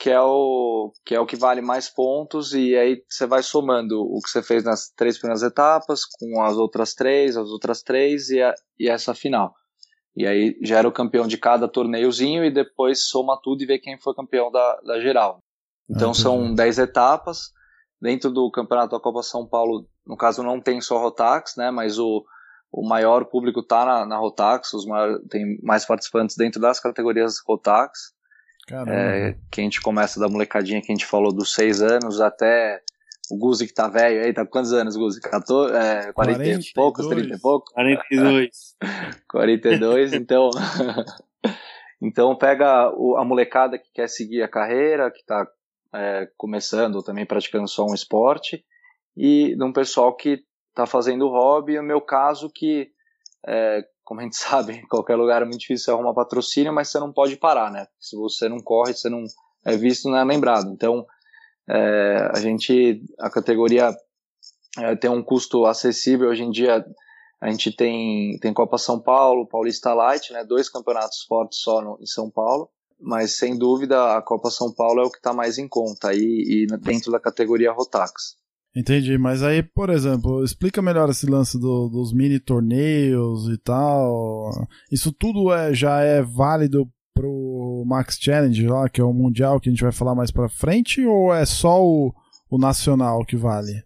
[0.00, 4.00] que, é, o, que é o que vale mais pontos, e aí você vai somando
[4.00, 8.30] o que você fez nas três primeiras etapas, com as outras três, as outras três,
[8.30, 9.52] e, a, e essa final.
[10.16, 14.00] E aí gera o campeão de cada torneiozinho, e depois soma tudo e vê quem
[14.00, 15.38] foi campeão da, da geral.
[15.88, 17.52] Então ah, são 10 etapas.
[18.00, 21.70] Dentro do campeonato da Copa São Paulo, no caso, não tem só Rotax, né?
[21.70, 22.24] Mas o,
[22.72, 27.34] o maior público está na, na Rotax, os maiores, tem mais participantes dentro das categorias
[27.46, 28.14] Rotax.
[28.88, 32.80] É, que a gente começa da molecadinha que a gente falou dos 6 anos até
[33.30, 35.20] o Guzi que tá velho aí, tá com quantos anos, Guzi?
[35.20, 36.66] 14, é, 40 42.
[36.66, 37.72] e poucos, 30 e pouco?
[37.72, 38.76] 42.
[39.28, 40.50] 42, então.
[42.02, 45.46] então pega o, a molecada que quer seguir a carreira, que tá
[45.94, 48.64] é, começando também praticando só um esporte,
[49.16, 52.90] e de um pessoal que está fazendo hobby, no meu caso que,
[53.46, 56.98] é, como a gente sabe, em qualquer lugar é muito difícil arrumar patrocínio, mas você
[56.98, 57.86] não pode parar, né?
[57.98, 59.24] Se você não corre, você não
[59.64, 60.70] é visto, não é lembrado.
[60.70, 61.06] Então,
[61.68, 63.94] é, a gente, a categoria
[64.78, 66.84] é, tem um custo acessível, hoje em dia
[67.40, 71.98] a gente tem, tem Copa São Paulo, Paulista Light, né, dois campeonatos fortes só no,
[72.00, 72.68] em São Paulo,
[73.00, 76.18] mas sem dúvida a Copa São Paulo é o que está mais em conta e,
[76.18, 78.36] e, dentro da categoria Rotax.
[78.74, 84.50] Entendi, mas aí, por exemplo, explica melhor esse lance do, dos mini torneios e tal.
[84.92, 89.68] Isso tudo é, já é válido pro Max Challenge lá, que é o mundial que
[89.68, 92.14] a gente vai falar mais para frente, ou é só o,
[92.48, 93.82] o nacional que vale?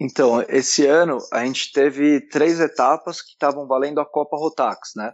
[0.00, 5.12] Então, esse ano a gente teve três etapas que estavam valendo a Copa Rotax, né?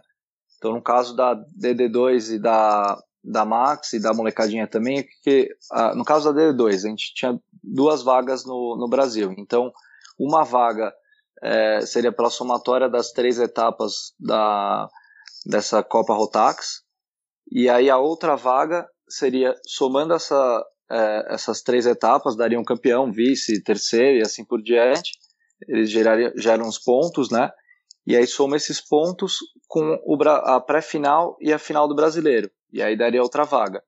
[0.57, 5.95] Então, no caso da DD2 e da da Max e da molecadinha também, porque ah,
[5.95, 9.33] no caso da D2, a gente tinha duas vagas no, no Brasil.
[9.37, 9.71] Então,
[10.19, 10.93] uma vaga
[11.43, 14.87] é, seria pela somatória das três etapas da,
[15.45, 16.83] dessa Copa Rotax,
[17.51, 23.11] e aí a outra vaga seria, somando essa, é, essas três etapas, daria um campeão,
[23.11, 25.11] vice, terceiro e assim por diante.
[25.67, 27.49] Eles gerariam, geram os pontos, né?
[28.05, 32.81] E aí soma esses pontos com o, a pré-final e a final do brasileiro e
[32.81, 33.81] aí daria outra vaga.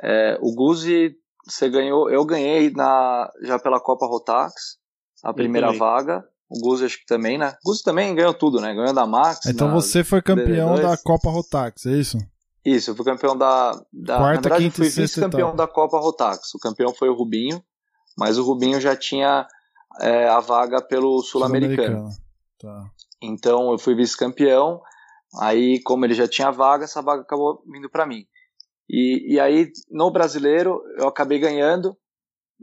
[0.00, 4.78] É, o Guzi, você ganhou, eu ganhei na, já pela Copa Rotax,
[5.24, 6.24] a primeira vaga.
[6.48, 7.56] O Guzi acho que também, né?
[7.64, 8.72] O Guzi também ganhou tudo, né?
[8.72, 9.46] Ganhou da Max.
[9.46, 10.82] Então você foi campeão DD2.
[10.82, 12.18] da Copa Rotax, é isso?
[12.64, 13.72] Isso, eu fui campeão da.
[13.92, 16.54] da Quarta, na verdade, quinta, eu fui vice-campeão da Copa Rotax.
[16.54, 17.60] O campeão foi o Rubinho,
[18.16, 19.48] mas o Rubinho já tinha
[20.00, 22.12] é, a vaga pelo Sul-Americano.
[22.12, 22.22] Sul
[22.60, 22.84] tá.
[23.20, 24.80] Então eu fui vice-campeão.
[25.40, 28.24] Aí, como ele já tinha vaga, essa vaga acabou vindo para mim.
[28.88, 31.96] E, e aí, no brasileiro, eu acabei ganhando.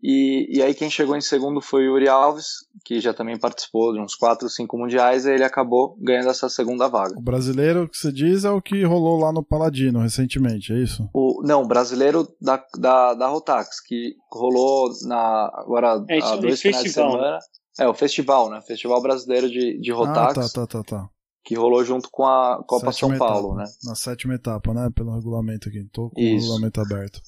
[0.02, 2.46] E, e aí, quem chegou em segundo foi o Yuri Alves,
[2.86, 6.48] que já também participou de uns 4 ou 5 mundiais, e ele acabou ganhando essa
[6.48, 7.18] segunda vaga.
[7.18, 11.10] O brasileiro que você diz é o que rolou lá no Paladino recentemente, é isso?
[11.14, 16.62] O, não, o brasileiro da, da, da Rotax, que rolou na, agora é, há dois
[16.62, 17.32] finais de semana.
[17.32, 17.40] Né?
[17.80, 18.62] É, o festival, né?
[18.62, 20.38] Festival Brasileiro de, de Rotax.
[20.38, 21.10] Ah, tá, tá, tá, tá
[21.44, 23.66] que rolou junto com a Copa sétima São Paulo, etapa, né?
[23.84, 24.90] Na sétima etapa, né?
[24.96, 25.84] Pelo regulamento aqui.
[25.92, 26.30] Tô com Isso.
[26.30, 27.22] o regulamento aberto.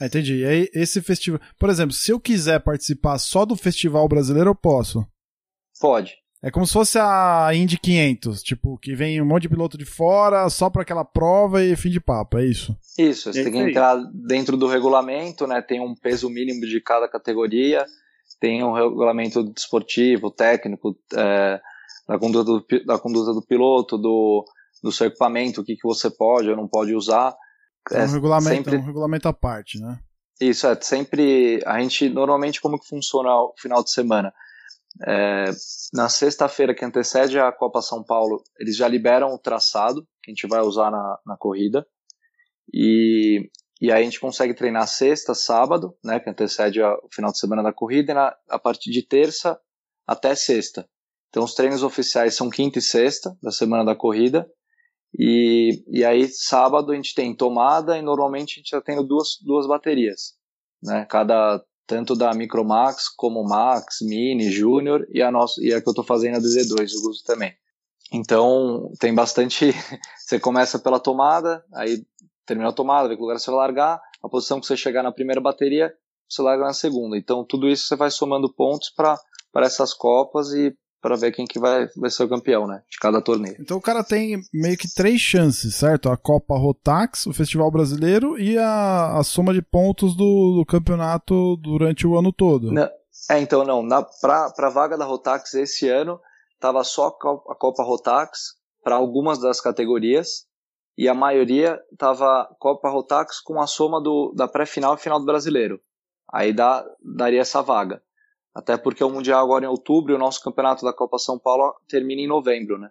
[0.00, 0.38] Ah, entendi.
[0.38, 1.40] E aí, esse festival.
[1.58, 5.06] Por exemplo, se eu quiser participar só do festival brasileiro, eu posso?
[5.80, 6.14] Pode.
[6.42, 9.86] É como se fosse a Indy 500, tipo, que vem um monte de piloto de
[9.86, 12.76] fora só para aquela prova e fim de papo, é isso?
[12.98, 15.62] Isso, você é tem que entrar dentro do regulamento, né?
[15.62, 17.86] Tem um peso mínimo de cada categoria,
[18.38, 21.62] tem um regulamento desportivo, técnico, é,
[22.06, 24.44] da conduta do, da conduta do piloto, do,
[24.82, 27.34] do seu equipamento, o que, que você pode ou não pode usar.
[27.90, 28.76] É, um, regulamento, sempre...
[28.76, 29.98] é um regulamento à parte, né?
[30.40, 31.62] Isso, é sempre.
[31.66, 34.32] A gente, normalmente, como que funciona o final de semana?
[35.06, 35.50] É,
[35.92, 40.34] na sexta-feira que antecede a Copa São Paulo, eles já liberam o traçado que a
[40.34, 41.86] gente vai usar na, na corrida.
[42.72, 43.50] E,
[43.80, 47.38] e aí a gente consegue treinar sexta, sábado, né, que antecede a, o final de
[47.38, 49.58] semana da corrida, e na, a partir de terça
[50.06, 50.88] até sexta.
[51.34, 54.48] Então os treinos oficiais são quinta e sexta da semana da corrida.
[55.18, 59.30] E, e aí sábado a gente tem tomada e normalmente a gente está tendo duas,
[59.42, 60.34] duas baterias.
[60.80, 65.30] Né, cada tanto da Micromax como Max, Mini, Júnior e a
[65.60, 67.52] e a que eu estou fazendo a DZ2, o Gusto também.
[68.12, 69.72] Então tem bastante.
[70.16, 72.06] você começa pela tomada, aí
[72.46, 75.10] termina a tomada, vê que lugar você vai largar, a posição que você chegar na
[75.10, 75.92] primeira bateria,
[76.28, 77.18] você larga na segunda.
[77.18, 79.18] Então tudo isso você vai somando pontos para
[79.56, 82.82] essas copas e para ver quem que vai, vai ser o campeão, né?
[82.90, 83.56] De cada torneio.
[83.60, 86.08] Então o cara tem meio que três chances, certo?
[86.08, 91.58] A Copa Rotax, o Festival Brasileiro e a, a soma de pontos do, do campeonato
[91.58, 92.72] durante o ano todo.
[92.72, 92.88] Não,
[93.30, 93.82] é, então não.
[93.82, 96.18] Na, pra, pra vaga da Rotax esse ano,
[96.58, 100.46] tava só a Copa Rotax para algumas das categorias
[100.96, 105.26] e a maioria tava Copa Rotax com a soma do, da pré-final e final do
[105.26, 105.78] brasileiro.
[106.32, 108.02] Aí dá, daria essa vaga.
[108.54, 111.38] Até porque o Mundial agora é em outubro e o nosso campeonato da Copa São
[111.38, 112.90] Paulo termina em novembro, né?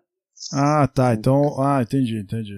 [0.52, 1.14] Ah, tá.
[1.14, 1.62] Então.
[1.62, 2.58] Ah, entendi, entendi.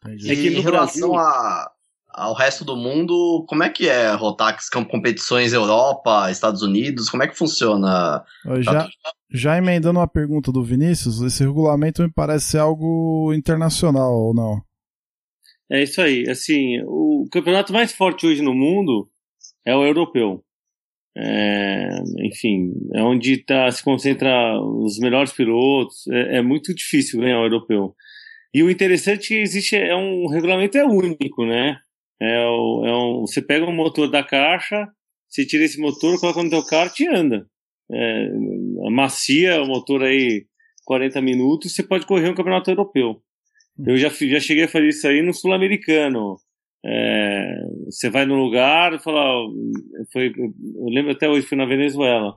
[0.00, 0.30] entendi.
[0.30, 1.16] É que em relação Brasil...
[1.16, 1.72] a,
[2.08, 4.68] ao resto do mundo, como é que é Rotax?
[4.68, 7.10] Competições Europa, Estados Unidos?
[7.10, 8.24] Como é que funciona?
[8.60, 8.88] Já,
[9.32, 14.62] já emendando uma pergunta do Vinícius, esse regulamento me parece ser algo internacional ou não?
[15.68, 16.28] É isso aí.
[16.28, 19.10] Assim, o campeonato mais forte hoje no mundo
[19.64, 20.44] é o europeu.
[21.16, 21.90] É,
[22.20, 26.06] enfim, é onde tá, se concentra os melhores pilotos.
[26.08, 27.94] É, é, muito difícil ganhar o europeu.
[28.52, 31.78] E o interessante é que existe é um regulamento é único, né?
[32.20, 34.88] É, o, é um, você pega um motor da caixa,
[35.28, 37.46] você tira esse motor, coloca no teu kart e anda.
[37.90, 38.28] É,
[38.90, 40.46] macia o motor aí
[40.84, 43.20] 40 minutos, você pode correr um campeonato europeu.
[43.86, 46.36] Eu já, já cheguei a fazer isso aí no sul-americano.
[46.86, 47.56] É,
[47.86, 49.48] você vai no lugar e fala,
[50.12, 52.34] foi, eu lembro até hoje, fui na Venezuela.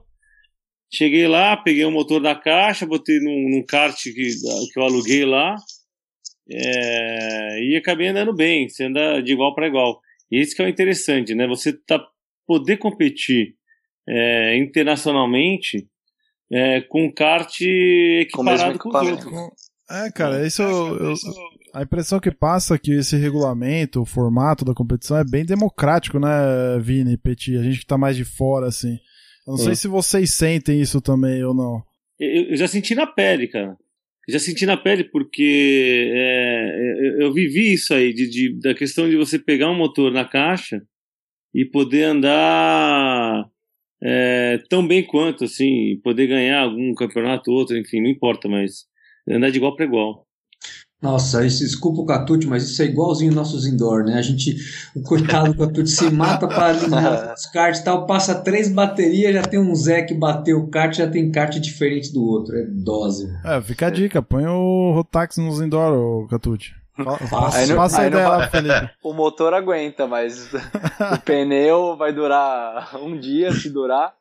[0.90, 5.24] Cheguei lá, peguei o motor da caixa, botei num, num kart que, que eu aluguei
[5.24, 5.54] lá
[6.50, 10.00] é, e acabei andando bem, você anda de igual para igual.
[10.30, 11.46] E isso que é o interessante, né?
[11.46, 12.02] Você tá,
[12.46, 13.54] poder competir
[14.08, 15.86] é, internacionalmente
[16.50, 19.32] é, com um kart equiparado com, com os outros.
[19.90, 21.14] É, cara, isso, eu, eu,
[21.72, 26.18] a impressão que passa é que esse regulamento, o formato da competição é bem democrático,
[26.18, 26.28] né,
[26.80, 27.56] Vini, Petit?
[27.56, 28.98] A gente que tá mais de fora, assim.
[29.46, 31.82] Eu não sei se vocês sentem isso também ou não.
[32.20, 33.76] Eu, eu, já senti na pele, cara.
[34.26, 38.74] Eu já senti na pele porque é, eu, eu, vivi isso aí, de, de, da
[38.74, 40.82] questão de você pegar um motor na caixa
[41.54, 43.48] e poder andar
[44.02, 48.84] é, tão bem quanto, assim, poder ganhar algum campeonato, outro, enfim, não importa, mas
[49.26, 50.27] andar de igual para igual.
[51.00, 54.14] Nossa, isso, desculpa o Catute, mas isso é igualzinho nossos indoor, né?
[54.14, 54.56] A gente,
[54.96, 59.32] o coitado do Catute se mata para alinhar os karts e tal, passa três baterias,
[59.32, 62.64] já tem um Zé que bateu o kart, já tem kart diferente do outro, é
[62.64, 63.32] dose.
[63.44, 66.74] É, fica a dica, põe o Rotax nos indoor, Catute.
[67.04, 68.90] Passa, passa a ideia lá, Felipe.
[69.04, 70.50] O motor aguenta, mas
[71.14, 74.12] o pneu vai durar um dia, se durar.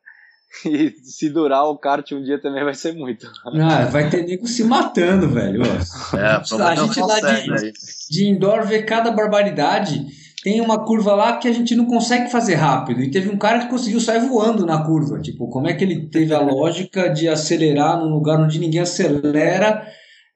[0.65, 3.27] E se durar o kart um dia também vai ser muito.
[3.45, 5.61] Ah, vai ter nego se matando, velho.
[5.63, 7.73] É, a gente lá de,
[8.09, 10.05] de indoor vê cada barbaridade.
[10.43, 13.01] Tem uma curva lá que a gente não consegue fazer rápido.
[13.01, 15.19] E teve um cara que conseguiu sair voando na curva.
[15.19, 19.85] Tipo, como é que ele teve a lógica de acelerar num lugar onde ninguém acelera?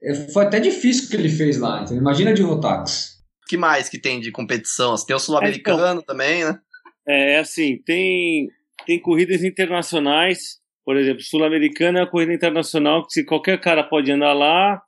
[0.04, 1.82] É, foi até difícil o que ele fez lá.
[1.84, 3.22] Então, imagina de Rotax.
[3.48, 4.96] que mais que tem de competição?
[4.96, 6.60] Tem o sul-americano é, então, também, né?
[7.08, 8.50] É, assim, tem
[8.86, 14.12] tem corridas internacionais, por exemplo, Sul-Americana é uma corrida internacional que se qualquer cara pode
[14.12, 14.82] andar lá,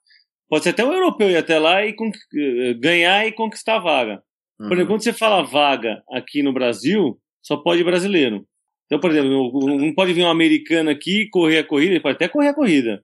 [0.49, 1.95] pode ser até um europeu ir até lá e
[2.79, 4.21] ganhar e conquistar a vaga.
[4.59, 4.67] Uhum.
[4.67, 8.45] Por exemplo, quando você fala vaga aqui no Brasil, só pode brasileiro.
[8.85, 12.27] Então, por exemplo, não pode vir um americano aqui correr a corrida, ele pode até
[12.27, 13.03] correr a corrida.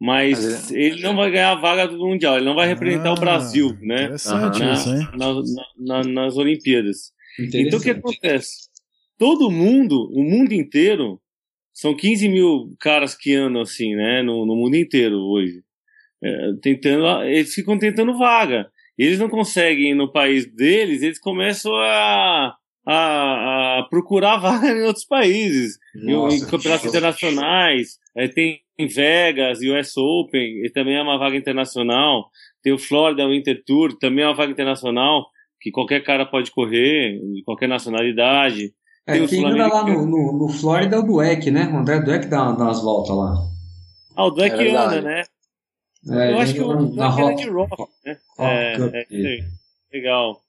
[0.00, 3.20] Mas, ele não vai ganhar a vaga do Mundial, ele não vai representar ah, o
[3.20, 4.04] Brasil, né?
[4.04, 5.08] Interessante na, isso, hein?
[5.14, 7.12] Na, na, nas Olimpíadas.
[7.38, 8.67] Então o que acontece?
[9.18, 11.20] Todo mundo, o mundo inteiro,
[11.72, 15.62] são 15 mil caras que andam assim, né, no, no mundo inteiro hoje.
[16.22, 18.70] É, tentando, eles ficam tentando vaga.
[18.96, 25.04] Eles não conseguem no país deles, eles começam a, a, a procurar vaga em outros
[25.04, 27.98] países, Nossa, em, em campeonatos internacionais.
[28.16, 32.28] É, tem Vegas, US Open, e também é uma vaga internacional.
[32.62, 35.26] Tem o Florida Winter Tour, também é uma vaga internacional,
[35.60, 38.72] que qualquer cara pode correr, de qualquer nacionalidade.
[39.08, 41.66] É, quem anda lá no, no, no Flórida é o Dueck, né?
[41.72, 43.34] O André Dueck dá, dá umas voltas lá.
[44.14, 45.24] Ah, o Dueck É anda, né?
[46.10, 48.18] É, eu acho que o anda Dueck na era Rock, de rock, né?
[48.36, 49.38] Rock é, é,
[49.90, 50.42] legal.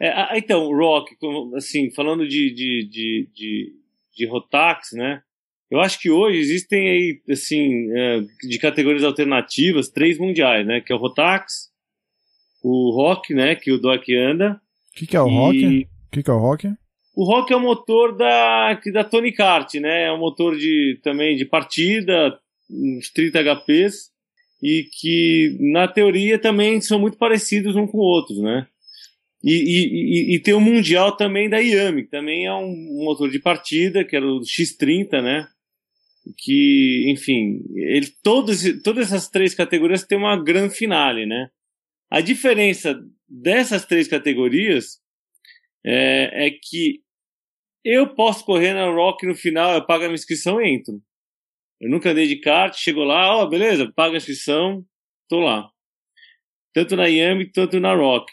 [0.00, 1.16] É, ah, então, rock,
[1.56, 3.72] assim, falando de, de, de, de,
[4.16, 5.22] de Rotax, né?
[5.70, 10.80] Eu acho que hoje existem aí, assim, é, de categorias alternativas, três mundiais, né?
[10.80, 11.70] Que é o Rotax,
[12.60, 13.54] o Rock, né?
[13.54, 14.60] Que o Dueck anda.
[14.90, 15.88] O que, que é o e rock?
[16.08, 16.74] O que, que é o rock?
[17.20, 20.04] O Rock é o motor da, da Tony Kart, né?
[20.04, 22.40] É um motor de, também de partida,
[22.70, 24.10] uns 30 HPs,
[24.62, 28.66] e que na teoria também são muito parecidos um com o outro, né?
[29.44, 33.30] E, e, e, e tem o Mundial também da Yami, que também é um motor
[33.30, 35.46] de partida, que era o X30, né?
[36.38, 41.50] Que, enfim, ele, todos, todas essas três categorias têm uma grande finale, né?
[42.10, 42.98] A diferença
[43.28, 44.98] dessas três categorias
[45.84, 47.02] é, é que
[47.84, 51.00] eu posso correr na Rock no final, eu pago a minha inscrição e entro.
[51.80, 54.84] Eu nunca andei de kart, chego lá, ó, beleza, paga a inscrição,
[55.28, 55.70] tô lá.
[56.74, 58.30] Tanto na Yami, tanto na Rock.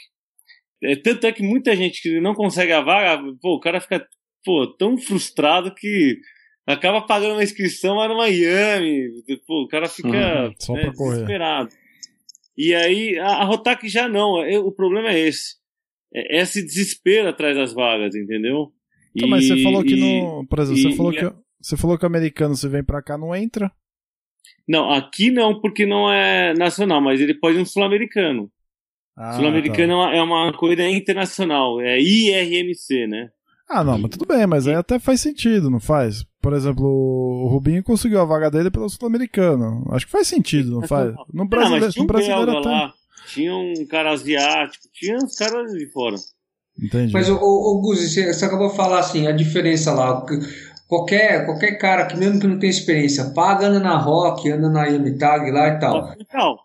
[0.83, 4.07] É, tanto é que muita gente que não consegue a vaga, pô, o cara fica
[4.43, 6.19] pô, tão frustrado que
[6.65, 9.23] acaba pagando uma inscrição lá numa Yami.
[9.47, 11.69] Pô, o cara fica Uhum, né, desesperado.
[12.57, 14.43] E aí, a, a Rotac já não.
[14.43, 15.55] é- o problema é esse.
[16.13, 18.73] É esse desespero atrás das vagas, entendeu?
[19.18, 20.45] Então, mas você E- falou que e- no.
[20.47, 21.34] Por exemplo, e- você falou e- que.
[21.59, 23.72] Você falou que o americano, você vem pra cá, não entra?
[24.68, 28.49] Não, aqui não, porque não é nacional, mas ele pode ir no sul-americano.
[29.18, 30.13] Ah, sul-americano tá.
[30.15, 33.30] é, uma, é corrida internacional, é IRMC, né?
[33.70, 36.24] Ah, não, mas tudo bem, mas aí até faz sentido, não faz?
[36.41, 39.84] Por exemplo, o Rubinho conseguiu a vaga dele pelo Sul-Americano.
[39.91, 41.11] Acho que faz sentido, não faz?
[41.13, 42.70] No Não, brasileiro, mas tinha um brasileiro até.
[42.70, 42.93] lá,
[43.34, 46.15] tinha um cara asiático, tinha uns caras de fora.
[46.82, 47.11] Entendi.
[47.13, 50.25] Mas, o, o, Guzi, você, você acabou de falar assim, a diferença lá.
[50.25, 50.36] que
[50.88, 54.86] Qualquer, qualquer cara que mesmo que não tem experiência, paga, anda na Rock, anda na
[54.86, 56.13] Yamitag lá e tal.
[56.17, 56.57] Então,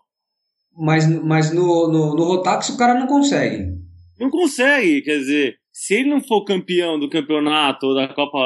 [0.77, 3.73] Mas, mas no, no, no Rotax o cara não consegue.
[4.17, 8.39] não consegue, quer dizer, se ele não for campeão do campeonato ou da Copa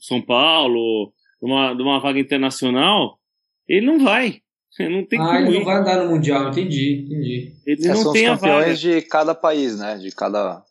[0.00, 3.18] São Paulo, ou de uma, de uma vaga internacional,
[3.66, 4.42] ele não vai.
[4.80, 5.58] Não tem ah, ele ir.
[5.58, 7.52] não vai andar no Mundial, entendi, entendi.
[7.66, 8.52] Ele É, não são os tem a vaga.
[8.54, 9.96] campeões de cada país, né?
[9.96, 10.62] De cada.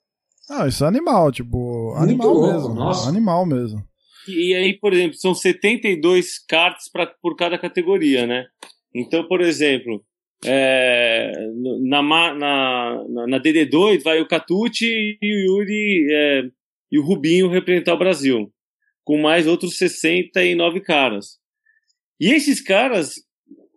[0.52, 1.94] Ah, isso é animal, tipo.
[1.98, 2.74] Muito animal louco, mesmo.
[2.76, 3.08] nossa.
[3.08, 3.84] Animal mesmo.
[4.28, 8.46] E aí, por exemplo, são 72 cartas pra, por cada categoria, né?
[8.94, 10.04] Então, por exemplo,
[10.46, 11.32] é,
[11.82, 16.44] na, na, na, na DD2 vai o Catucci e o Yuri é,
[16.92, 18.52] e o Rubinho representar o Brasil,
[19.06, 21.40] com mais outros 69 caras.
[22.20, 23.16] E esses caras,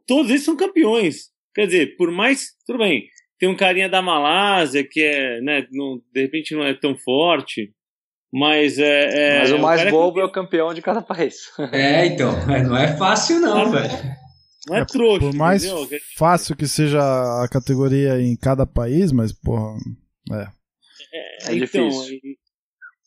[0.07, 1.33] todos eles são campeões.
[1.55, 2.49] Quer dizer, por mais.
[2.67, 3.07] Tudo bem,
[3.45, 7.73] tem um carinha da Malásia que é, né, não, de repente não é tão forte.
[8.33, 9.37] Mas é.
[9.37, 11.53] é Mas o mais é bobo é o campeão de cada país.
[11.71, 12.33] É, então,
[12.67, 13.93] não é fácil não, velho.
[14.67, 16.01] Não é trouxa, Por mais entendeu?
[16.17, 19.77] fácil que seja a categoria em cada país, mas, porra.
[20.33, 20.49] É.
[21.51, 22.19] É então, difícil.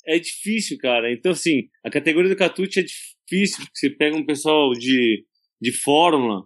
[0.06, 1.12] É, é difícil, cara.
[1.12, 5.26] Então, assim, a categoria do Catucci é difícil, porque você pega um pessoal de,
[5.60, 6.44] de fórmula,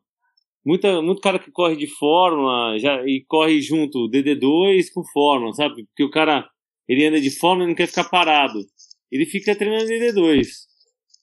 [0.65, 5.85] muita, muito cara que corre de fórmula já, e corre junto DD2 com fórmula, sabe?
[5.85, 6.47] Porque o cara,
[6.87, 8.59] ele anda de fórmula e não quer ficar parado.
[9.11, 10.47] Ele fica treinando DD2.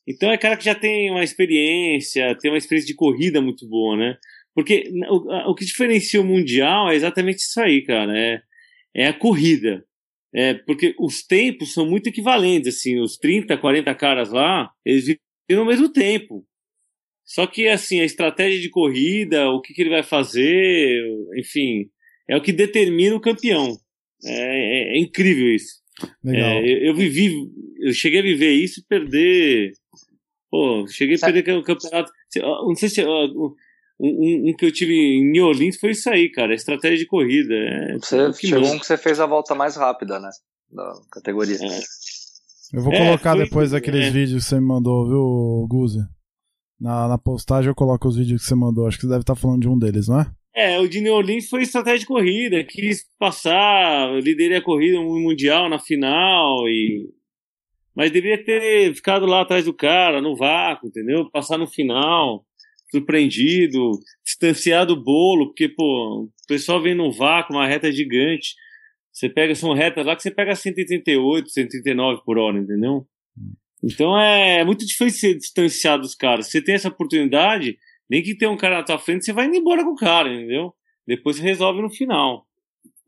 [0.06, 3.96] Então é cara que já tem uma experiência, tem uma experiência de corrida muito boa,
[3.96, 4.16] né?
[4.54, 8.18] Porque o, o que diferencia o Mundial é exatamente isso aí, cara.
[8.18, 8.40] É,
[8.94, 9.84] é a corrida.
[10.34, 15.18] É, porque os tempos são muito equivalentes, assim, os 30, 40 caras lá, eles vivem
[15.50, 16.44] no mesmo tempo.
[17.30, 21.04] Só que, assim, a estratégia de corrida, o que, que ele vai fazer,
[21.36, 21.90] enfim,
[22.26, 23.76] é o que determina o campeão.
[24.24, 25.74] É, é- é incrível isso.
[26.24, 26.48] Legal.
[26.48, 27.34] É, eu, eu vivi,
[27.80, 29.72] eu cheguei a viver isso e perder.
[30.50, 32.10] Pô, cheguei a perder o campeonato.
[32.36, 33.04] Não sei se.
[33.04, 33.54] Um,
[34.00, 36.54] um- um que eu tive em New Orleans foi isso aí, cara.
[36.54, 37.52] Estratégia de corrida.
[37.54, 38.74] É, Você que chegou manda.
[38.76, 40.30] um que você fez a volta mais rápida, né?
[40.72, 41.56] Da categoria.
[41.56, 41.80] É.
[42.78, 44.10] Eu vou É, colocar foi- depois aqueles é.
[44.10, 45.98] vídeos que você me mandou, viu, Guzi?
[46.80, 48.86] Na, na postagem eu coloco os vídeos que você mandou.
[48.86, 50.26] Acho que você deve estar falando de um deles, não é?
[50.54, 55.20] É, o de New Orleans foi estratégia de corrida, quis passar, liderei a corrida no
[55.20, 57.08] mundial na final e
[57.94, 61.28] mas deveria ter ficado lá atrás do cara, no vácuo, entendeu?
[61.32, 62.46] Passar no final,
[62.92, 63.90] surpreendido,
[64.24, 68.54] distanciar do bolo, porque pô, o pessoal vem no vácuo, uma reta gigante.
[69.12, 73.04] Você pega são retas lá que você pega 138, 139 por hora, entendeu?
[73.82, 76.48] Então é muito difícil ser distanciar dos caras.
[76.48, 77.78] Você tem essa oportunidade,
[78.10, 80.32] nem que tenha um cara na tua frente, você vai indo embora com o cara,
[80.32, 80.74] entendeu?
[81.06, 82.46] Depois você resolve no final.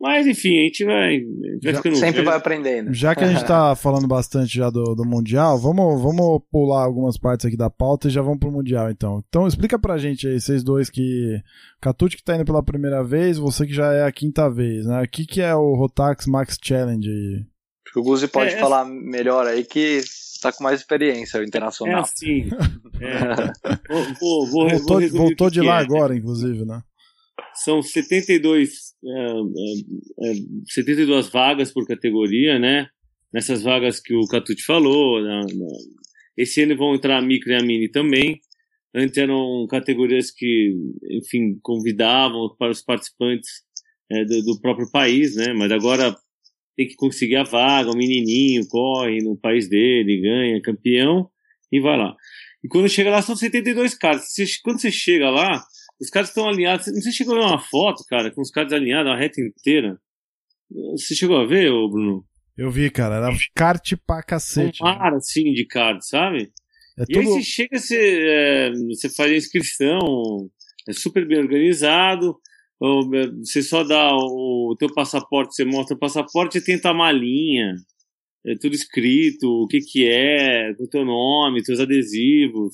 [0.00, 1.20] Mas enfim, a gente vai,
[1.62, 2.94] vai ficando Sempre vai aprendendo.
[2.94, 7.18] Já que a gente tá falando bastante já do, do Mundial, vamos, vamos pular algumas
[7.18, 9.22] partes aqui da pauta e já vamos pro Mundial, então.
[9.28, 11.38] Então explica pra gente aí, vocês dois que...
[11.82, 15.02] Catucci que tá indo pela primeira vez, você que já é a quinta vez, né?
[15.02, 17.49] O que que é o Rotax Max Challenge aí?
[17.90, 20.00] Acho que o Guzi pode É, é- falar melhor aí que
[20.40, 22.02] tá com mais experiência o É internacional.
[22.02, 22.48] assim.
[23.00, 23.10] É,
[23.88, 25.82] vou, vou, vou, Voltou, voltou de lá é.
[25.82, 26.80] agora, inclusive, né?
[27.64, 28.70] São 72,
[29.04, 30.34] é, é, é,
[30.68, 32.86] 72 vagas por categoria, né?
[33.32, 35.20] Nessas vagas que o Catucci falou.
[35.20, 36.00] na- na-
[36.36, 38.40] Esse ano vão entrar a micro e a mini também.
[38.94, 40.74] Antes eram categorias que,
[41.10, 43.48] enfim, convidavam para os participantes
[44.12, 45.52] é, do, do próprio país, né?
[45.52, 46.16] Mas agora
[46.80, 51.28] tem que conseguir a vaga, o menininho corre no país dele, ganha, campeão
[51.70, 52.16] e vai lá.
[52.64, 54.32] E quando chega lá são 72 caras.
[54.32, 55.62] Você- quando você chega lá,
[56.00, 56.86] os caras estão alinhados.
[56.86, 59.98] Se chegou a ver uma foto, cara, com os caras alinhados, a reta inteira.
[60.92, 62.24] Você chegou a ver, ô Bruno?
[62.56, 64.82] Eu vi, cara, era kart pra cacete.
[64.82, 66.50] Um mar assim de cards, sabe?
[66.98, 67.34] É E aí tudo...
[67.34, 69.98] você chega, você, é, você faz a inscrição,
[70.88, 72.36] é super bem organizado,
[72.80, 77.74] você só dá o, teu passaporte, você mostra o passaporte e tenta a malinha,
[78.46, 82.72] é tudo escrito, o que que é, o teu nome, teus adesivos.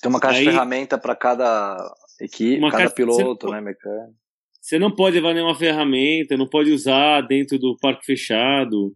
[0.00, 1.76] Tem uma caixa Aí- de ferramenta para cada
[2.20, 4.14] equipe, Uma cada caixa- piloto, né, mecânico.
[4.60, 8.94] Você não pode levar nenhuma ferramenta, não pode usar dentro do parque fechado.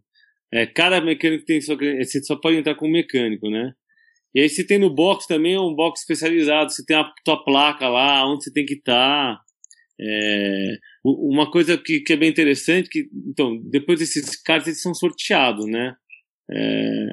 [0.53, 1.75] É, cada mecânico tem sua.
[1.75, 3.71] Você só pode entrar com um mecânico, né?
[4.35, 7.89] E aí você tem no box também um box especializado, você tem a tua placa
[7.89, 9.39] lá, onde você tem que estar.
[9.99, 10.75] É,
[11.05, 15.65] uma coisa que, que é bem interessante, que então, depois desses cards eles são sorteados,
[15.67, 15.95] né?
[16.51, 17.07] É,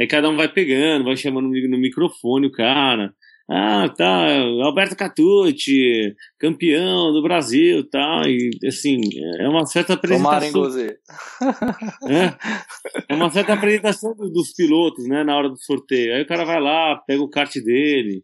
[0.00, 3.14] aí cada um vai pegando, vai chamando no microfone o cara.
[3.48, 8.98] Ah, tá, Alberto Catucci, campeão do Brasil tal, e assim,
[9.38, 10.62] é uma certa apresentação.
[10.62, 10.96] Guzi?
[12.08, 16.14] É, é uma certa apresentação do- dos pilotos, né, na hora do sorteio.
[16.14, 18.22] Aí o cara vai lá, pega o kart dele,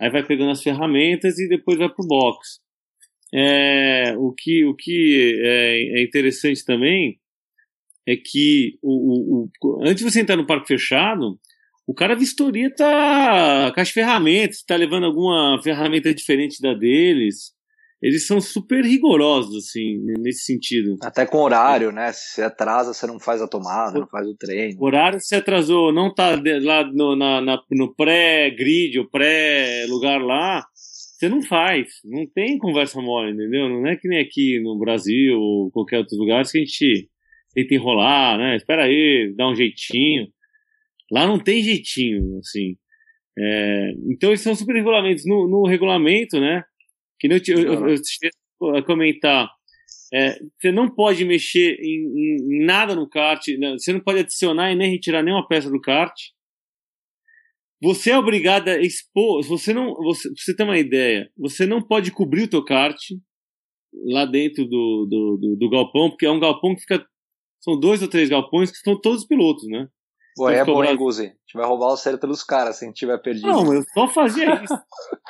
[0.00, 2.60] aí vai pegando as ferramentas e depois vai pro box.
[3.32, 7.18] É, o que, o que é, é interessante também
[8.06, 11.38] é que o, o- o- antes de você entrar no parque fechado,
[11.86, 17.52] o cara vistoria tá com as ferramentas, tá levando alguma ferramenta diferente da deles.
[18.02, 20.96] Eles são super rigorosos, assim, nesse sentido.
[21.02, 22.10] Até com horário, né?
[22.12, 24.82] Se você atrasa, você não faz a tomada, não faz o treino.
[24.82, 26.30] Horário se atrasou, não tá
[26.62, 30.64] lá no, na- na- no pré-grid, o pré-lugar lá,
[31.20, 31.88] você não faz.
[32.04, 33.68] Não tem conversa mole, entendeu?
[33.68, 37.08] Não é que nem aqui no Brasil ou qualquer outro lugar que a gente
[37.54, 38.56] tenta enrolar, né?
[38.56, 40.28] Espera aí, dá um jeitinho.
[41.12, 42.76] Lá não tem jeitinho, assim.
[43.38, 45.24] É, então eles são super regulamentos.
[45.26, 46.64] No, no regulamento, né?
[47.18, 47.94] Que eu, te- eu, eu,
[48.62, 49.50] eu a comentar.
[50.12, 53.72] É, você não pode mexer em, em- em nada no kart, né?
[53.72, 56.12] você não pode adicionar e nem retirar nenhuma peça do kart.
[57.82, 59.42] Você é obrigado a expor.
[59.44, 62.98] Você não, você, pra você ter uma ideia, você não pode cobrir o teu kart
[64.06, 67.04] lá dentro do, do, do, do galpão, porque é um galpão que fica.
[67.62, 69.86] São dois ou três galpões que estão todos os pilotos, né?
[70.36, 70.96] Pô, é ficou bom, hein.
[70.96, 71.22] Guzi?
[71.22, 73.48] A gente vai roubar o cérebro pelos caras se a gente tiver perdido.
[73.48, 74.74] Não, eu só fazia isso.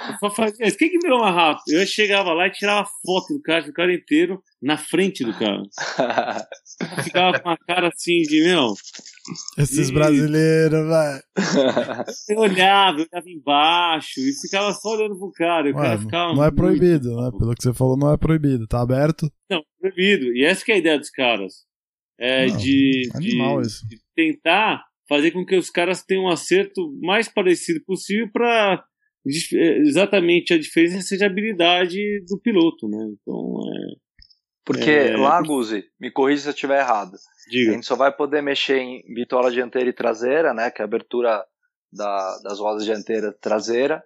[0.09, 0.77] Eu só fazia isso.
[0.77, 1.65] Quem que virou mais rápido?
[1.73, 5.63] Eu chegava lá e tirava foto do cara, do cara inteiro, na frente do cara.
[7.03, 8.75] Ficava com a cara assim de, meu,
[9.59, 9.93] Esses Ih.
[9.93, 11.23] brasileiros, velho.
[12.31, 15.69] eu olhava, eu olhava embaixo e ficava só olhando pro cara.
[15.69, 16.33] E o Ué, cara ficava.
[16.35, 17.31] Não é muito- proibido, né?
[17.39, 18.67] Pelo que você falou, não é proibido.
[18.67, 19.31] Tá aberto.
[19.51, 20.35] Não, proibido.
[20.37, 21.53] E essa que é a ideia dos caras.
[22.19, 23.87] É Não, de, de, Animal isso.
[23.89, 28.85] de tentar fazer com que os caras tenham um acerto mais parecido possível para
[29.83, 32.99] exatamente a diferença seja a habilidade do piloto, né?
[33.21, 33.95] Então, é,
[34.65, 35.17] Porque É.
[35.17, 37.15] lá, Guzi, me corrija se eu estiver errado.
[37.15, 37.73] A diga.
[37.73, 40.71] gente só vai poder mexer em bitola dianteira e traseira, né?
[40.71, 41.45] Que é a abertura
[41.93, 44.03] da- das rodas dianteira e traseira.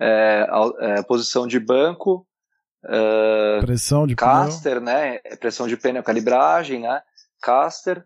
[0.00, 2.26] É, a- é, posição de banco,
[2.88, 4.30] é, Pressão de pneu.
[4.32, 5.18] caster, né?
[5.40, 7.02] Pressão de pneu, calibragem, né?
[7.42, 8.04] Caster,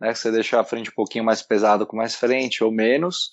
[0.00, 0.12] né?
[0.12, 3.30] Que você deixa a frente um pouquinho mais pesado com mais frente ou menos.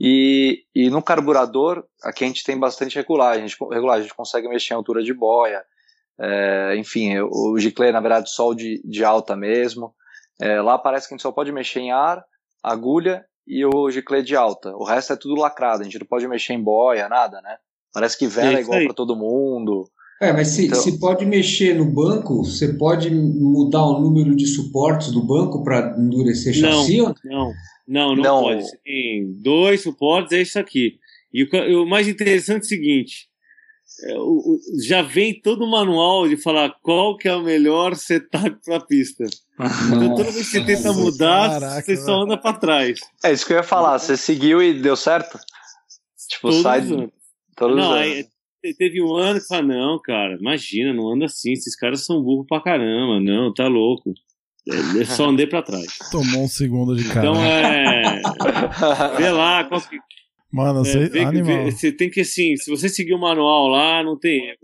[0.00, 3.44] E, e no carburador, aqui a gente tem bastante regulagem.
[3.44, 5.62] A gente, regulagem, a gente consegue mexer em altura de boia.
[6.20, 9.92] É, enfim, o giclê, na verdade, o de, de alta mesmo.
[10.40, 12.24] É, lá parece que a gente só pode mexer em ar,
[12.62, 14.70] agulha e o giclê de alta.
[14.76, 17.56] O resto é tudo lacrado, a gente não pode mexer em boia, nada, né?
[17.92, 19.88] Parece que vela É é igual para todo mundo.
[20.20, 24.46] É, mas se, Então- se pode mexer no banco, você pode mudar o número de
[24.46, 26.80] suportes do banco para endurecer Não.
[26.80, 27.00] chassi?
[27.00, 27.52] ou- Não,
[27.86, 28.42] não, não, Não.
[28.42, 28.62] pode.
[28.62, 30.98] Você tem dois suportes, é isso aqui.
[31.32, 33.28] E o, o mais interessante é o seguinte:
[34.86, 39.24] já vem todo o manual de falar qual que é o melhor setup pra pista.
[39.86, 42.98] Então toda vez que você tenta mudar, caraca, você só anda pra trás.
[43.24, 43.98] É isso que eu ia falar.
[43.98, 45.38] Você seguiu e deu certo?
[46.28, 47.10] Tipo, Todos sai os anos.
[47.56, 48.24] todos Não, aí,
[48.62, 52.22] te- teve um ano que fala, não, cara, imagina, não anda assim, esses caras são
[52.22, 54.12] burros pra caramba, não, tá louco.
[54.66, 55.86] É, Eu só andei pra trás.
[56.10, 57.20] Tomou um segundo de cara.
[57.28, 58.22] Então é.
[59.18, 59.98] Vê lá, qual que-
[60.54, 61.64] Mano, é, você, vê- animal.
[61.70, 64.58] você tem que assim, se você seguir o manual lá, não tem erro.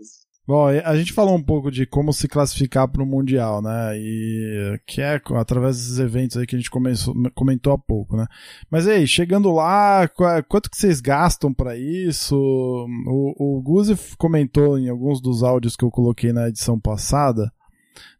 [0.47, 3.93] Bom, a gente falou um pouco de como se classificar para o Mundial, né?
[3.95, 8.25] E que é através desses eventos aí que a gente começou, comentou há pouco, né?
[8.69, 12.35] Mas aí, chegando lá, qua- quanto que vocês gastam para isso?
[12.35, 17.49] O, o Guzi comentou em alguns dos áudios que eu coloquei na edição passada,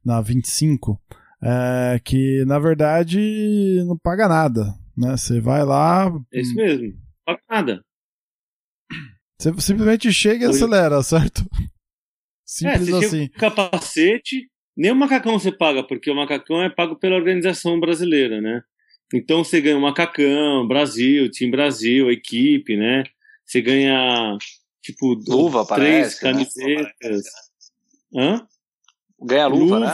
[0.06, 1.02] na 25,
[1.44, 5.18] é, que na verdade não paga nada, né?
[5.18, 6.94] Você vai lá, É isso mesmo.
[7.26, 7.86] Paga nada.
[9.40, 11.42] você simplesmente chega e acelera, certo?
[11.42, 11.68] É,
[12.46, 13.18] Simples você assim.
[13.18, 17.80] chega com capacete, nem o macacão você paga, porque o macacão é pago pela organização
[17.80, 18.62] brasileira, né?
[19.14, 23.04] Então você ganha o macacão, Brasil, time Brasil, equipe, né?
[23.46, 24.38] Você ganha,
[24.82, 26.32] tipo, Luva, três parece, né?
[26.32, 27.26] camisetas.
[28.16, 28.48] Hã?
[29.22, 29.88] Ganha luva, né?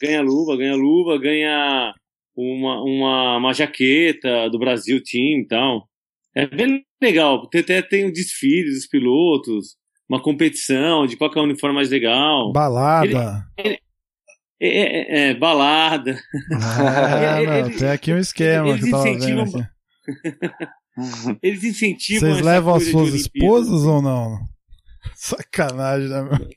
[0.00, 1.94] ganha luva, ganha luva, ganha
[2.34, 5.89] uma, uma, uma jaqueta do Brasil Team e tal.
[6.36, 9.76] É bem legal, porque até tem o desfile dos pilotos,
[10.08, 12.52] uma competição de qual que é o uniforme mais legal.
[12.52, 13.44] Balada.
[13.58, 13.78] É,
[14.62, 16.12] é- é, balada.
[16.12, 16.16] É,
[17.42, 19.70] Ele- não, ele- tem aqui um esquema eles que eu tava vendo incentivam- aqui.
[21.42, 22.20] Eles incentivam.
[22.20, 24.38] Vocês essa levam as suas esposas ou não?
[25.14, 26.48] Sacanagem, né, meu?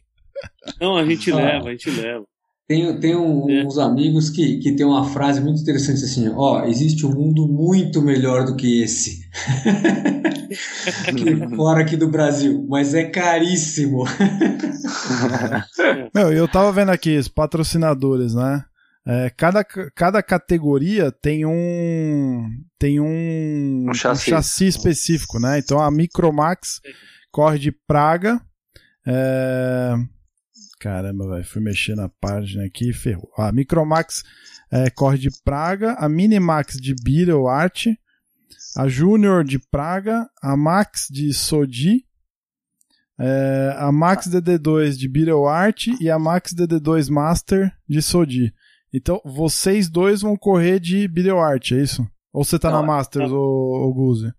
[0.81, 1.35] Não, a gente Ah.
[1.35, 2.25] leva, a gente leva.
[2.67, 3.65] Tem, tem um- É.
[3.65, 8.01] uns amigos que, que tem uma frase muito interessante assim, ó, existe um mundo muito
[8.01, 9.23] melhor do que esse.
[11.07, 14.03] aqui fora aqui do Brasil, mas é caríssimo.
[16.13, 18.63] Meu, eu tava vendo aqui os patrocinadores, né?
[19.05, 22.47] É, cada, cada categoria tem um
[22.79, 24.65] tem um, Um chassi.
[24.67, 25.59] específico, né?
[25.59, 26.79] Então a Micromax
[27.31, 28.39] corre de Praga.
[29.05, 29.93] É...
[30.83, 33.31] Caramba, velho, fui mexer na página aqui e ferrou.
[33.37, 34.21] A Micromax
[34.69, 37.85] é, corre de Praga, a Minimax de Beetle Art,
[38.75, 42.05] a Junior de Praga, a Max de Sodi,
[43.17, 48.53] é, a Max DD2 de Beetle Art e a Max DD2 Master de Sodi.
[48.93, 52.05] Então, vocês dois vão correr de Beetle Art, é isso?
[52.33, 53.33] Ou você tá Não, na Masters, tá.
[53.33, 54.33] ô, Guzi?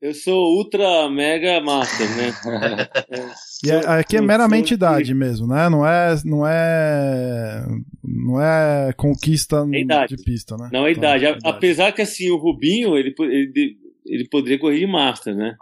[0.00, 2.32] Eu sou ultra mega master, né?
[3.64, 5.68] E é- aqui é Sou- meramente sou- idade mesmo, né?
[5.70, 7.66] Não é, não é,
[8.04, 10.14] não é conquista É idade.
[10.14, 10.68] de pista, né?
[10.70, 11.26] Não é Tá, idade.
[11.26, 15.54] A- Apesar que assim, o Rubinho, ele, ele, ele poderia correr de master, né?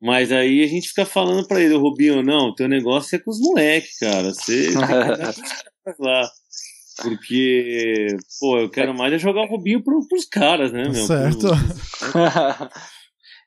[0.00, 3.30] Mas aí a gente fica falando pra ele, "Ô, Rubinho, não, teu negócio é com
[3.30, 4.32] os moleques, cara.
[4.32, 6.28] Você caras lá.
[7.02, 8.06] Porque,
[8.40, 11.06] pô, eu quero mais é jogar o Rubinho pro, pros caras, né, Tá meu?
[11.06, 11.38] certo.
[11.40, 11.52] Pro-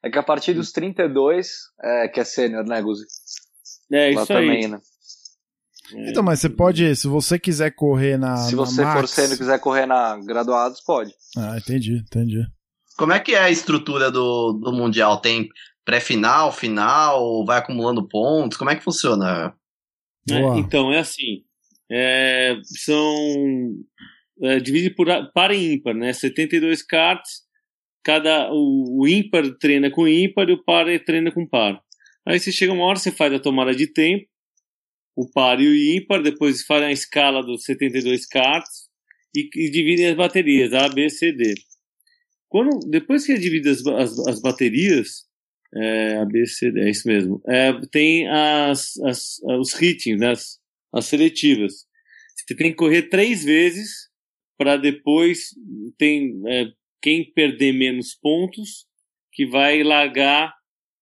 [0.04, 1.50] é que a partir dos 32
[1.84, 3.06] é que é sênior, né, Guzi?
[3.92, 4.48] É Lá isso aí.
[4.48, 4.80] também, né?
[5.94, 9.12] Então, mas você pode, se você quiser correr na, Se na você for Max...
[9.12, 11.14] sênior e quiser correr na graduados, pode.
[11.38, 12.46] Ah, entendi, entendi.
[12.98, 15.20] Como é que é a estrutura do, do Mundial?
[15.20, 15.50] Tem
[15.84, 18.58] pré-final, final, vai acumulando pontos?
[18.58, 19.54] Como é que funciona?
[20.30, 21.44] É, então, é assim.
[21.92, 23.76] é, são.
[24.44, 26.14] É, divide por par e ímpar, né?
[26.14, 27.42] 72 cartas.
[28.04, 31.82] Cada, o, o ímpar treina com ímpar e o par treina com par.
[32.26, 34.28] Aí você chega uma hora, você faz a tomada de tempo,
[35.16, 38.90] o par e o ímpar, depois faz a escala dos 72 cartas
[39.36, 41.54] e, e dividem as baterias, A, B, C, D.
[42.50, 45.26] Quando, depois que é dividido as, as, as baterias,
[45.76, 50.32] é, A, B, C, D, é isso mesmo, é, tem as, as, os hitings, né,
[50.32, 50.60] as,
[50.94, 51.86] as seletivas.
[52.36, 54.10] Você tem que correr três vezes
[54.58, 55.50] para depois
[55.98, 56.66] tem é,
[57.02, 58.86] quem perder menos pontos
[59.34, 60.54] que vai largar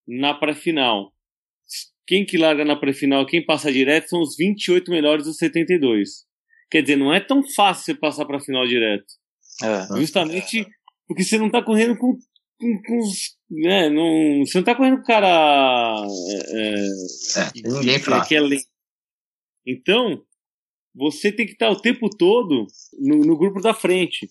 [0.07, 1.13] na pré-final.
[2.07, 6.25] Quem que larga na pré-final, quem passa direto são os 28 melhores dos 72.
[6.71, 9.05] Quer dizer, não é tão fácil você passar para a final direto.
[9.63, 9.97] É.
[9.97, 10.65] Justamente
[11.07, 12.15] porque você não tá correndo com,
[12.59, 13.35] com, com os.
[13.49, 15.27] Né, não, você não tá correndo com o cara.
[15.27, 16.75] É,
[17.35, 18.27] É, tem ninguém é, fraco.
[18.27, 18.65] que é lento.
[19.65, 20.23] Então,
[20.95, 22.67] você tem que estar o tempo todo
[22.99, 24.27] no, no grupo da frente.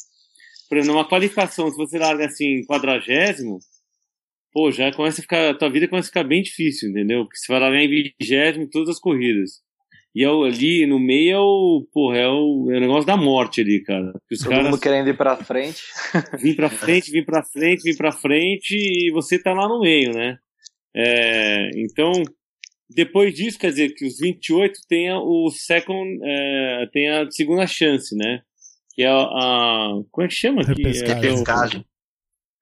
[0.68, 3.58] Por exemplo, numa qualificação, se você larga assim, quadragésimo,
[4.52, 5.50] pô, já começa a ficar.
[5.50, 7.24] A tua vida começa a ficar bem difícil, entendeu?
[7.24, 9.62] Porque você vai largar em vigésimo em todas as corridas.
[10.14, 11.86] E é ali no meio é o.
[11.92, 14.12] Porra, é o, é o negócio da morte ali, cara.
[14.30, 15.82] Os Todo caras mundo querendo ir pra frente.
[16.40, 20.12] vim pra frente, vim pra frente, vim pra frente e você tá lá no meio,
[20.12, 20.38] né?
[20.94, 22.12] É, então,
[22.90, 28.16] depois disso, quer dizer, que os 28 tenha o second, é, tem a segunda chance,
[28.16, 28.42] né?
[28.98, 30.62] Que é a, a como é que chama?
[30.62, 30.70] aqui?
[30.82, 31.14] Repescagem.
[31.16, 31.84] É, que é o- Repescagem.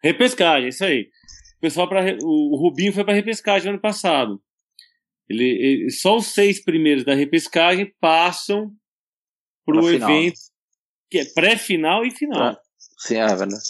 [0.04, 1.08] Repescagem, isso aí.
[1.56, 4.38] O pessoal para o Rubinho foi para repescagem ano passado.
[5.30, 8.70] Ele, ele- só os seis primeiros da repescagem passam
[9.64, 10.10] pro Pra final.
[10.10, 10.38] evento
[11.10, 12.52] que é pré-final e final.
[12.52, 12.60] Pra-
[12.98, 13.62] Sim, é verdade.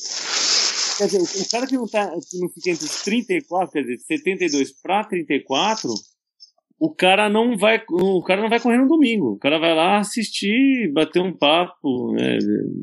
[0.99, 3.99] Quer dizer, o cara que não, tá, que não fica entre os 34, quer dizer,
[4.01, 5.89] 72 para 34,
[6.79, 9.33] o cara não vai, o cara não vai correr no domingo.
[9.33, 12.39] O cara vai lá assistir, bater um papo, né,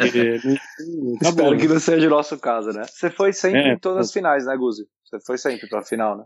[0.00, 1.56] É, não- acabou, Espero né?
[1.60, 2.82] que não seja o nosso caso, né?
[2.86, 4.84] Você foi sempre É, em todas as finais, né, Guzi?
[5.04, 6.24] Você foi sempre pra final, né?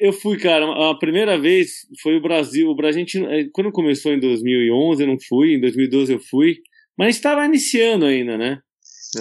[0.00, 1.70] Eu fui, cara, a primeira vez
[2.02, 2.68] foi o Brasil.
[2.68, 6.20] O Brasil, a gente, eh, quando começou em 2011, eu não fui, em 2012 eu
[6.20, 6.58] fui,
[6.96, 8.60] mas estava iniciando ainda, né?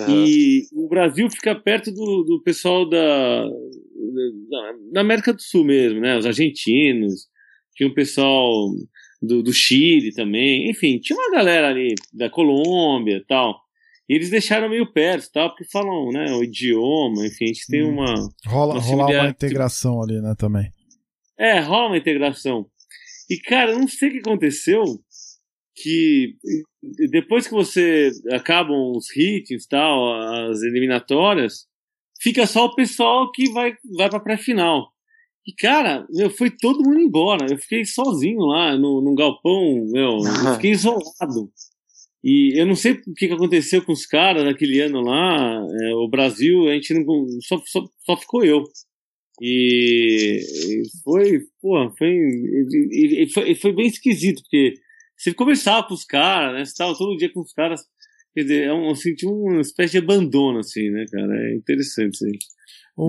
[0.09, 5.99] E o Brasil fica perto do, do pessoal da, da, da América do Sul mesmo,
[6.01, 6.17] né?
[6.17, 7.27] Os argentinos,
[7.75, 8.69] tinha o pessoal
[9.21, 13.55] do, do Chile também, enfim, tinha uma galera ali da Colômbia e tal.
[14.09, 17.83] E eles deixaram meio perto, tal, porque falam, né, o idioma, enfim, a gente tem
[17.83, 17.89] Hum.
[17.93, 18.13] uma,
[18.45, 20.69] Rola, Uma rolar uma integração ali, né, também.
[21.37, 22.65] é, rola uma integração.
[23.29, 24.83] E, cara, não sei o que aconteceu,
[25.77, 26.35] que
[27.11, 31.67] depois que você acabam os hits e tal, as eliminatórias,
[32.19, 34.91] fica só o pessoal que vai, vai pra pré-final.
[35.45, 37.45] E, cara, meu, foi todo mundo embora.
[37.49, 41.51] Eu fiquei sozinho lá no, num galpão, meu, eu fiquei isolado.
[42.23, 45.63] E eu não sei o que que aconteceu com os caras naquele ano lá.
[45.81, 47.25] é, o Brasil, a gente não.
[47.41, 48.63] Só, só, só ficou eu.
[49.39, 54.73] E, e foi, pô, foi, e, e foi, e foi bem esquisito, porque
[55.17, 56.65] você conversava com os caras, né?
[56.65, 57.81] Você tava todo dia com os caras.
[58.33, 61.33] Quer dizer, é um, eu senti uma espécie de abandono, assim, né, cara?
[61.35, 62.37] É interessante isso aí.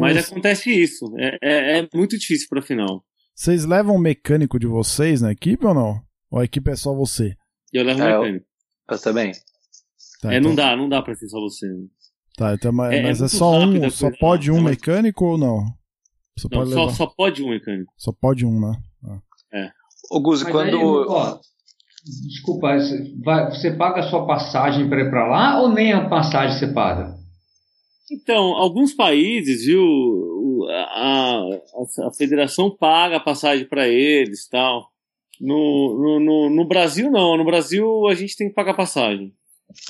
[0.00, 1.04] Mas acontece isso.
[1.18, 3.04] É, é, é muito difícil pra final.
[3.34, 6.00] Vocês levam um mecânico de vocês na equipe ou não?
[6.30, 7.34] Ou a equipe é só você?
[7.72, 8.46] Eu levo É, eu- mecânico.
[8.90, 9.32] Eu também.
[10.20, 11.66] Tá, é, então- não dá, não dá pra ser só você.
[11.66, 11.86] né?
[12.36, 14.70] Tá, então, mas É- é mas é, só um, só coisa, pode um não, mas-
[14.76, 15.64] mecânico ou não?
[16.36, 16.92] Você Não, pode só, levar.
[16.94, 17.92] só pode um mecânico.
[17.96, 18.80] Só pode um, né?
[20.11, 20.68] Ô, Guzi, quando.
[20.68, 21.38] aí, ó,
[22.26, 26.09] desculpa, você vai- você paga a sua passagem para ir para lá ou nem a
[26.09, 27.16] passagem você paga?
[28.11, 30.82] Então, alguns países, viu, o- a,
[32.04, 34.88] a, a federação paga a passagem para eles tal.
[35.40, 37.36] No, no, no, no Brasil, não.
[37.36, 39.32] No Brasil, a gente tem que pagar passagem.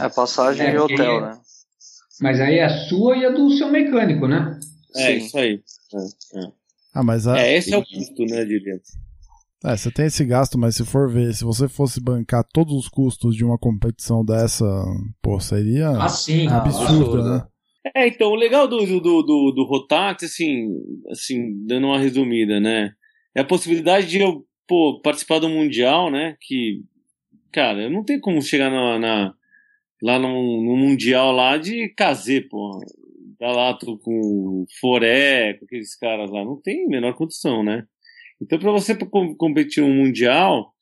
[0.01, 1.39] É passagem É, e hotel, né?
[2.21, 4.59] Mas aí é a sua e a do seu mecânico, né?
[4.97, 5.17] É, Sim.
[5.19, 5.61] isso aí.
[6.93, 8.81] Ah, mas a- É, esse é o custo, né, diria.
[9.65, 12.89] É, você tem esse gasto, mas se for ver, se você fosse bancar todos os
[12.89, 14.65] custos de uma competição dessa,
[15.23, 16.47] pô, seria Ah, sim.
[16.49, 17.47] absurdo, né?
[17.95, 20.69] É, então, o legal do, do, do, do, Rotax, assim,
[21.11, 22.93] assim, dando uma resumida, né?
[23.35, 26.37] É a possibilidade de eu, pô, participar do Mundial, né?
[26.41, 26.83] Que,
[27.53, 29.35] cara, eu não tenho como chegar na, na-
[30.03, 30.29] lá no,
[30.63, 32.79] no Mundial lá de casê, pô.
[33.39, 36.45] Tá lá tô com o Foré, com aqueles caras lá.
[36.45, 37.85] Não tem a menor condição, né?
[38.41, 40.73] Então, pra você com- competir no Mundial,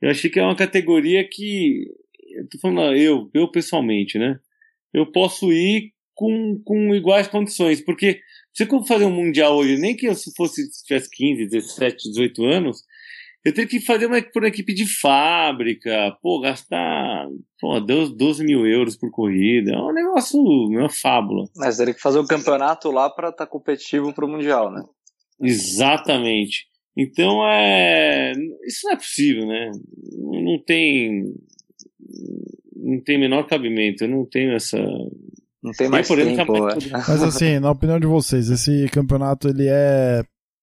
[0.00, 1.84] eu achei que é uma categoria que.
[2.36, 4.38] Eu tô falando, eu, eu pessoalmente, né?
[4.94, 7.80] Eu posso ir com, com iguais condições.
[7.80, 8.20] Porque
[8.52, 12.08] se eu fazer um Mundial hoje, nem que eu se fosse se tivesse 15, 17,
[12.10, 12.82] 18 anos,
[13.44, 17.26] eu teria que fazer uma, por uma equipe de fábrica, pô, gastar
[17.58, 19.72] pô, 12, 12 mil euros por corrida.
[19.72, 21.46] É um negócio, uma fábula.
[21.56, 24.82] Mas teria que fazer o campeonato lá pra estar competitivo pro Mundial, né?
[25.42, 26.66] Exatamente.
[26.96, 28.32] Então é.
[28.66, 29.70] Isso não é possível, né?
[30.18, 31.34] Não tem.
[32.76, 34.04] Não tem menor cabimento.
[34.04, 34.78] Eu não tenho essa.
[35.62, 36.68] Não tem mais tempo.
[36.68, 36.74] é.
[36.92, 40.22] Mas assim, na opinião de vocês, esse campeonato ele é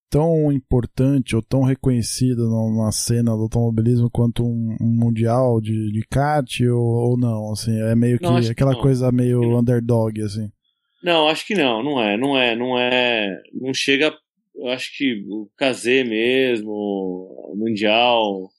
[0.10, 5.92] tão importante ou tão reconhecido na, na cena do automobilismo quanto um, um mundial de,
[5.92, 7.52] de kart ou, ou não?
[7.52, 8.82] Assim, é meio que Não, que aquela não.
[8.82, 10.50] coisa meio que underdog, assim.
[11.04, 14.14] Não, acho que não, não é, não é, não é, não chega,
[14.58, 18.50] eu acho que o Kazé mesmo, o Mundial,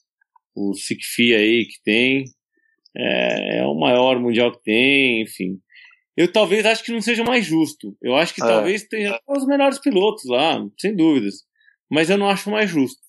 [0.55, 2.25] o Sikfi aí que tem,
[2.97, 5.61] é, é o maior Mundial que tem, enfim.
[6.17, 7.97] Eu talvez acho que não seja mais justo.
[8.03, 8.47] Eu acho que É.
[8.47, 11.45] talvez tenha os melhores pilotos lá, sem dúvidas.
[11.91, 13.01] Mas eu não acho mais justo.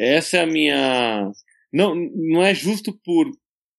[0.00, 1.30] Essa é a minha.
[1.72, 3.30] Não, não é justo por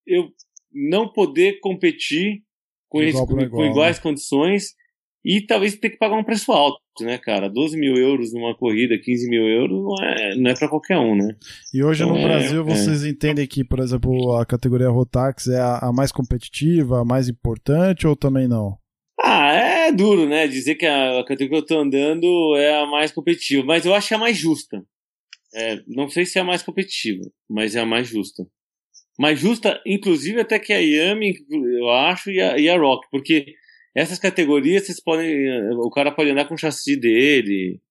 [0.05, 0.29] eu
[0.71, 2.43] não poder competir
[2.87, 3.71] com, Igual esse- pra com igual, né?
[3.71, 4.75] iguais condições
[5.23, 7.49] e talvez ter que pagar um preço alto, né, cara?
[7.49, 11.15] 12 mil euros numa corrida, 15 mil euros não é, não é para qualquer um,
[11.15, 11.35] né?
[11.73, 12.63] E hoje no É, Brasil é.
[12.63, 17.27] vocês entendem que, por exemplo, a categoria Rotax é a, a mais competitiva, a mais
[17.27, 18.77] importante ou também não?
[19.21, 20.47] Ah, é é duro, né?
[20.47, 24.07] Dizer que a categoria que eu tô andando é a mais competitiva, mas eu acho
[24.07, 24.83] que é a mais justa.
[25.53, 28.45] É, não sei se é a mais competitiva, mas é a mais justa.
[29.19, 33.55] Mais justa, inclusive, até que a Yami, eu acho, e a, e a Rock, porque
[33.95, 35.33] essas categorias vocês podem.
[35.77, 37.81] O cara pode andar com o chassi dele,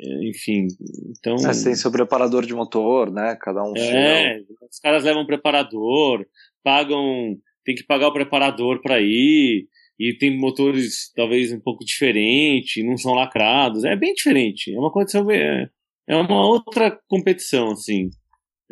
[0.00, 0.66] é, enfim.
[1.10, 1.36] Então.
[1.36, 3.36] É, tem seu preparador de motor, né?
[3.40, 3.72] Cada um.
[3.76, 4.40] É,
[4.70, 6.26] os caras levam preparador,
[6.62, 7.36] pagam.
[7.64, 12.96] Tem que pagar o preparador para ir e tem motores talvez um pouco diferentes, não
[12.96, 15.68] são lacrados, é bem diferente, é uma condição, é,
[16.08, 18.10] é uma outra competição, assim.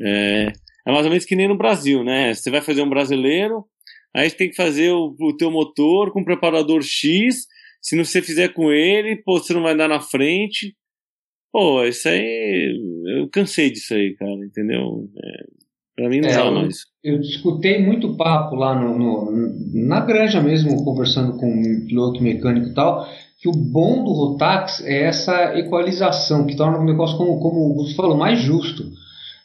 [0.00, 0.52] É,
[0.86, 2.34] é mais ou menos que nem no Brasil, né?
[2.34, 3.64] Você vai fazer um brasileiro,
[4.14, 7.46] aí você tem que fazer o, o teu motor com preparador X,
[7.80, 10.76] se não você fizer com ele, pô, você não vai andar na frente.
[11.52, 12.78] Pô, isso aí,
[13.18, 15.08] eu cansei disso aí, cara, entendeu?
[15.16, 15.44] É,
[16.00, 16.86] Pra mim não é, dá mais.
[17.04, 22.68] Eu escutei muito papo lá no, no, na granja mesmo, conversando com um piloto mecânico
[22.68, 23.06] e tal,
[23.38, 27.74] que o bom do Rotax é essa equalização, que torna o negócio, como, como o
[27.74, 28.84] Gusto falou, mais justo.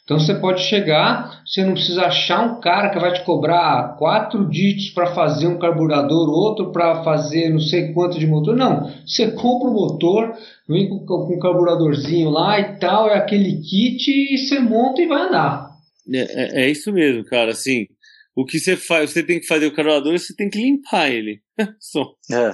[0.06, 4.48] Então você pode chegar, você não precisa achar um cara que vai te cobrar quatro
[4.48, 8.54] dígitos para fazer um carburador, outro para fazer não sei quanto de motor.
[8.54, 10.32] Não, você compra o motor,
[10.68, 15.08] vem com, com um carburadorzinho lá e tal, é aquele kit e você monta e
[15.08, 15.70] vai andar.
[16.14, 17.50] É, é, é, isso mesmo, cara.
[17.50, 17.88] Assim,
[18.36, 21.40] o que você faz, você tem que fazer o carburador, você tem que limpar ele.
[21.80, 22.14] Só.
[22.30, 22.52] É.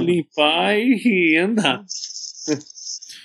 [0.00, 1.84] limpar e, andar.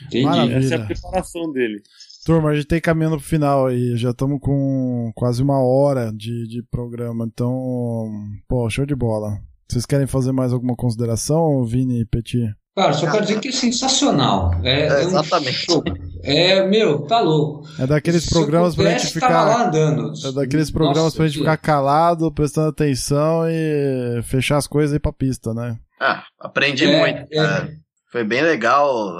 [0.05, 0.53] Entendi.
[0.53, 1.81] Essa é a preparação dele.
[2.25, 3.95] Turma, a gente tem caminhando pro final aí.
[3.95, 7.23] Já estamos com quase uma hora de, de programa.
[7.23, 8.11] Então,
[8.47, 9.37] pô, show de bola.
[9.69, 12.51] Vocês querem fazer mais alguma consideração, Vini e Petit?
[12.75, 14.51] Cara, só quero dizer que é sensacional.
[14.63, 15.71] É, é exatamente.
[15.71, 15.83] Um
[16.23, 17.63] é, meu, tá louco.
[17.77, 19.45] É daqueles programas pra gente ficar.
[19.45, 20.11] Lá andando.
[20.27, 24.95] É daqueles programas Nossa, pra gente ficar calado, prestando atenção e fechar as coisas e
[24.97, 25.77] ir pra pista, né?
[26.01, 27.31] Ah, aprendi é, muito.
[27.31, 27.69] É.
[28.11, 29.15] Foi bem legal,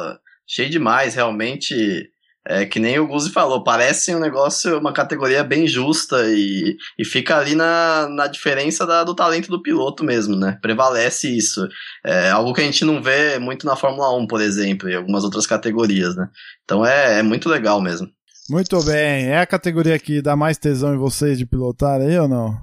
[0.48, 2.10] cheio demais, realmente.
[2.48, 7.04] É que nem o Guzi falou, parece um negócio, uma categoria bem justa e, e
[7.04, 10.60] fica ali na, na diferença da, do talento do piloto mesmo, né?
[10.62, 11.68] Prevalece isso.
[12.06, 15.24] É algo que a gente não vê muito na Fórmula 1, por exemplo, e algumas
[15.24, 16.30] outras categorias, né?
[16.64, 18.08] Então é, é muito legal mesmo.
[18.48, 19.26] Muito bem.
[19.26, 22.56] É a categoria que dá mais tesão em vocês de pilotar aí ou não?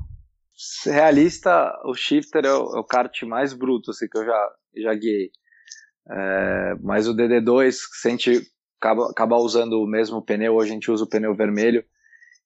[0.84, 4.94] Realista, o shifter é o, é o kart mais bruto assim, que eu já, já
[4.94, 5.30] guiei.
[6.08, 8.52] É, mas o DD2, se a gente
[8.82, 10.56] acaba, acaba usando o mesmo pneu.
[10.56, 11.84] Hoje a gente usa o pneu vermelho,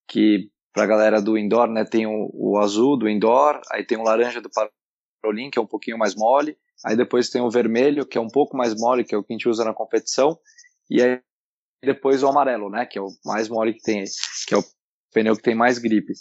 [0.06, 3.96] que para a galera do indoor, né, tem o, o, azul do indoor, aí tem
[3.96, 8.04] o laranja do Parolin, que é um pouquinho mais mole, aí depois tem o vermelho,
[8.04, 10.38] que é um pouco mais mole, que é o que a gente usa na competição,
[10.90, 11.18] e aí
[11.82, 14.04] depois o amarelo, né, que é o mais mole que tem,
[14.46, 14.64] que é o
[15.14, 16.12] pneu que tem mais gripe.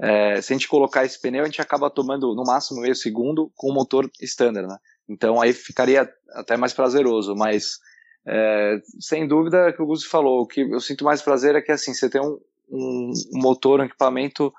[0.00, 3.52] É, se a gente colocar esse pneu, a gente acaba tomando no máximo meio segundo
[3.54, 4.78] com o motor standard, né?
[5.08, 7.78] Então aí ficaria até mais prazeroso, mas
[8.30, 11.72] é, sem dúvida, que o Guzi falou, o que eu sinto mais prazer é que
[11.72, 12.38] assim, você tem um,
[12.70, 14.52] um, motor, um equipamento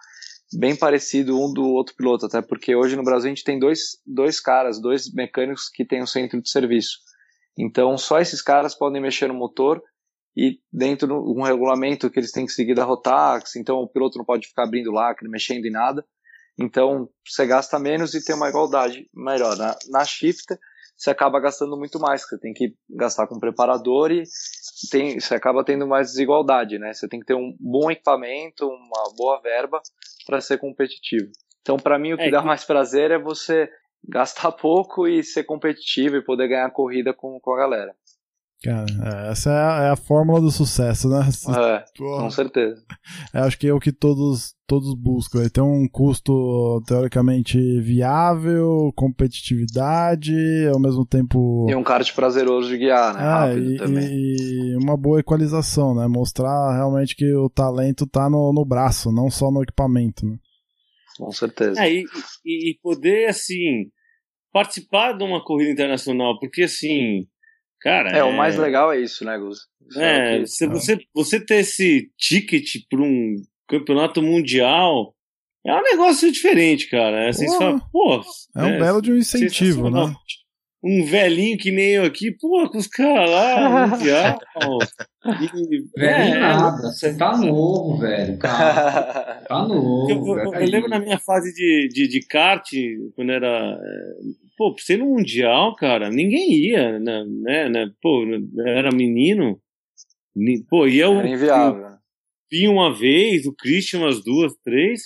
[0.57, 4.01] bem parecido um do outro piloto, até porque hoje no Brasil a gente tem dois,
[4.03, 6.97] dois caras, dois mecânicos que têm um centro de serviço.
[7.55, 9.80] Então só esses caras podem mexer no motor
[10.36, 14.17] e dentro de um regulamento que eles têm que seguir da Rotax, então o piloto
[14.17, 16.03] não pode ficar abrindo lacre, mexendo em nada.
[16.59, 19.55] Então você gasta menos e tem uma igualdade melhor.
[19.55, 20.57] Na, na Shifter
[21.00, 24.24] você acaba gastando muito mais, você tem que gastar com preparador e
[24.91, 26.91] tem, você acaba tendo mais desigualdade, né?
[26.91, 29.82] Você tem que ter um bom equipamento, uma boa verba
[30.26, 31.32] para ser competitivo.
[31.62, 33.70] Então, para mim, o que é, dá mais prazer é você
[34.04, 37.95] gastar pouco e ser competitivo e poder ganhar corrida com, com a galera.
[38.62, 41.20] Cara, é, essa é a, é a, fórmula do sucesso, né?
[41.57, 42.84] É, com certeza.
[43.34, 45.39] É, acho que é o que todos, todos buscam.
[45.39, 50.34] Ele tem um custo teoricamente viável, competitividade,
[50.74, 51.68] ao mesmo tempo.
[51.70, 53.22] E um kart prazeroso de guiar, né?
[53.22, 54.10] É, Rápido e, também.
[54.12, 56.05] E uma boa equalização, né?
[56.07, 60.38] Mostrar realmente que o talento tá no, no braço, não só no equipamento, né?
[61.18, 61.82] Com certeza.
[61.82, 62.03] É, e,
[62.45, 63.86] e poder, assim,
[64.51, 67.26] participar de uma corrida internacional, porque assim
[67.82, 69.59] Cara, é, é, o mais legal é isso, né, Gus?
[69.95, 73.36] É, se você, você ter esse ticket para um
[73.67, 75.15] campeonato mundial
[75.65, 77.25] é um negócio diferente, cara.
[77.25, 78.21] É, assim, pô, fala, pô,
[78.55, 80.13] é um é, belo de um incentivo, né?
[80.82, 84.39] Um velhinho que nem eu aqui, pô, com os caras lá, mundial.
[85.25, 88.39] e, velho é, nada, você tá novo, velho.
[88.39, 90.09] Tá, tá novo.
[90.09, 92.69] Eu, eu, eu, lembro na minha fase de, de, de kart,
[93.15, 93.77] quando era
[94.59, 98.25] pô, pra ser no Mundial, cara, ninguém ia, né, né, né pô,
[98.65, 99.57] era menino,
[100.69, 101.82] pô, e eu, era inviável.
[101.84, 101.97] eu
[102.51, 105.03] vi uma vez, o Christian umas duas, três,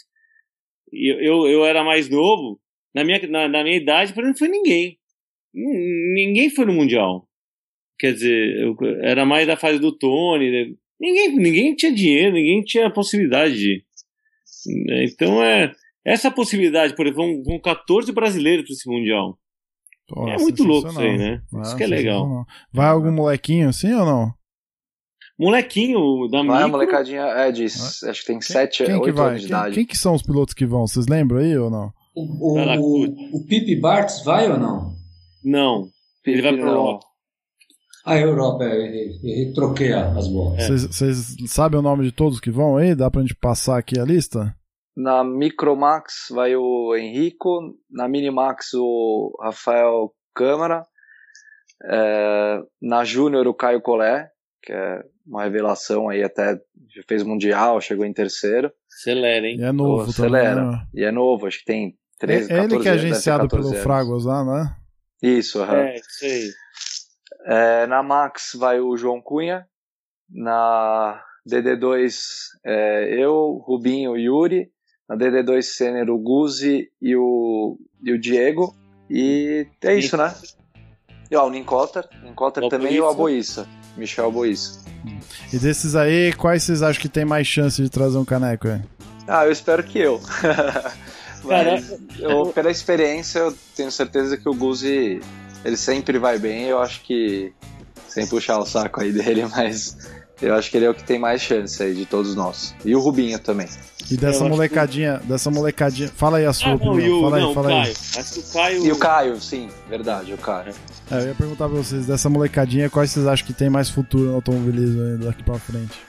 [0.92, 2.60] e eu, eu era mais novo,
[2.96, 4.98] na minha, na, na minha idade, pra mim não foi ninguém.
[5.54, 7.28] Ninguém foi no Mundial.
[8.00, 10.52] Quer dizer, eu, era mais da fase do Tony.
[10.52, 10.76] Né?
[11.00, 13.86] Ninguém, ninguém tinha dinheiro, ninguém tinha possibilidade de ir.
[15.04, 15.72] Então é.
[16.06, 19.40] Essa possibilidade, por exemplo, vão, vão 14 brasileiros para esse Mundial.
[20.08, 21.42] Pô, é muito louco isso aí, né?
[21.54, 22.46] Ah, isso que é legal.
[22.74, 24.34] Vai algum molequinho assim ou não?
[25.40, 28.10] Molequinho da Vai, a molecadinha é de, ah.
[28.10, 28.92] acho que tem 7, 8
[29.22, 29.76] anos de quem, idade.
[29.76, 30.86] Quem que são os pilotos que vão?
[30.86, 31.92] Vocês lembram aí ou não?
[32.14, 34.94] O, o, o, o Pipe Bartz vai ou não?
[35.44, 35.88] Não.
[36.26, 37.06] Ele vai para Europa.
[38.06, 40.68] A Europa, é, troquei as bolas.
[40.68, 41.48] Vocês é.
[41.48, 42.94] sabem o nome de todos que vão aí?
[42.94, 44.54] Dá pra gente passar aqui a lista?
[44.96, 50.86] Na Micromax vai o Henrico, na Minimax o Rafael Câmara,
[51.86, 54.28] é, na Júnior o Caio Collet,
[54.62, 56.60] que é uma revelação aí até
[56.94, 58.72] já fez mundial, chegou em terceiro.
[58.94, 59.58] Acelera, hein?
[59.60, 60.56] E é novo oh, Acelera.
[60.56, 60.88] Também, né?
[60.94, 63.80] E é novo, acho que tem 13, é, Ele que é agenciado pelo anos.
[63.80, 64.83] Fragos lá, não é?
[65.24, 65.74] Isso, uhum.
[65.74, 66.50] É, sei.
[67.46, 69.66] É, na Max vai o João Cunha,
[70.30, 72.14] na DD2
[72.66, 74.70] é, eu, Rubinho, Yuri,
[75.08, 78.76] na DD2 Sênior o Guzzi e o, e o Diego,
[79.10, 80.36] e é isso, né?
[81.32, 83.66] E ó, o Ninkotter, Ninkotter também e o Aboissa,
[83.96, 84.84] Michel Aboissa.
[85.54, 88.82] E desses aí, quais vocês acham que tem mais chance de trazer um caneco aí?
[89.26, 90.20] Ah, eu espero que eu.
[91.44, 95.22] Mas, eu, pela experiência, eu tenho certeza que o Guzzi
[95.64, 96.64] ele sempre vai bem.
[96.64, 97.54] Eu acho que,
[98.08, 99.98] sem puxar o saco aí dele, mas
[100.42, 102.76] eu acho que ele é o que tem mais chance aí de todos nós.
[102.84, 103.68] E o Rubinho também.
[104.12, 105.28] E dessa molecadinha, que...
[105.28, 106.10] dessa molecadinha.
[106.10, 107.20] Fala aí a sua ah, não, opinião.
[107.20, 107.82] O, fala não, aí, fala Caio.
[107.82, 107.92] aí.
[107.92, 108.86] Acho que o Caio.
[108.86, 110.74] E o Caio, sim, verdade, o Caio.
[111.10, 114.26] É, eu ia perguntar pra vocês, dessa molecadinha, quais vocês acham que tem mais futuro
[114.26, 116.00] no automobilismo daqui pra frente?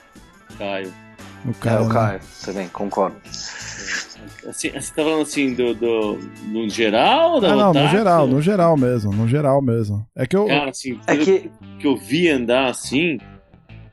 [0.59, 0.93] Caio.
[1.45, 1.77] O Caio.
[1.77, 1.95] É, o né?
[1.95, 3.17] Caio, também, concordo.
[4.47, 6.19] Assim, você tá falando assim do, do
[6.49, 7.41] no geral?
[7.41, 7.85] Da ah, não, Otaku?
[7.85, 10.07] no geral, no geral mesmo, no geral mesmo.
[10.15, 10.47] É que eu.
[10.47, 11.51] Cara, assim, é que...
[11.79, 13.19] que eu vi andar assim,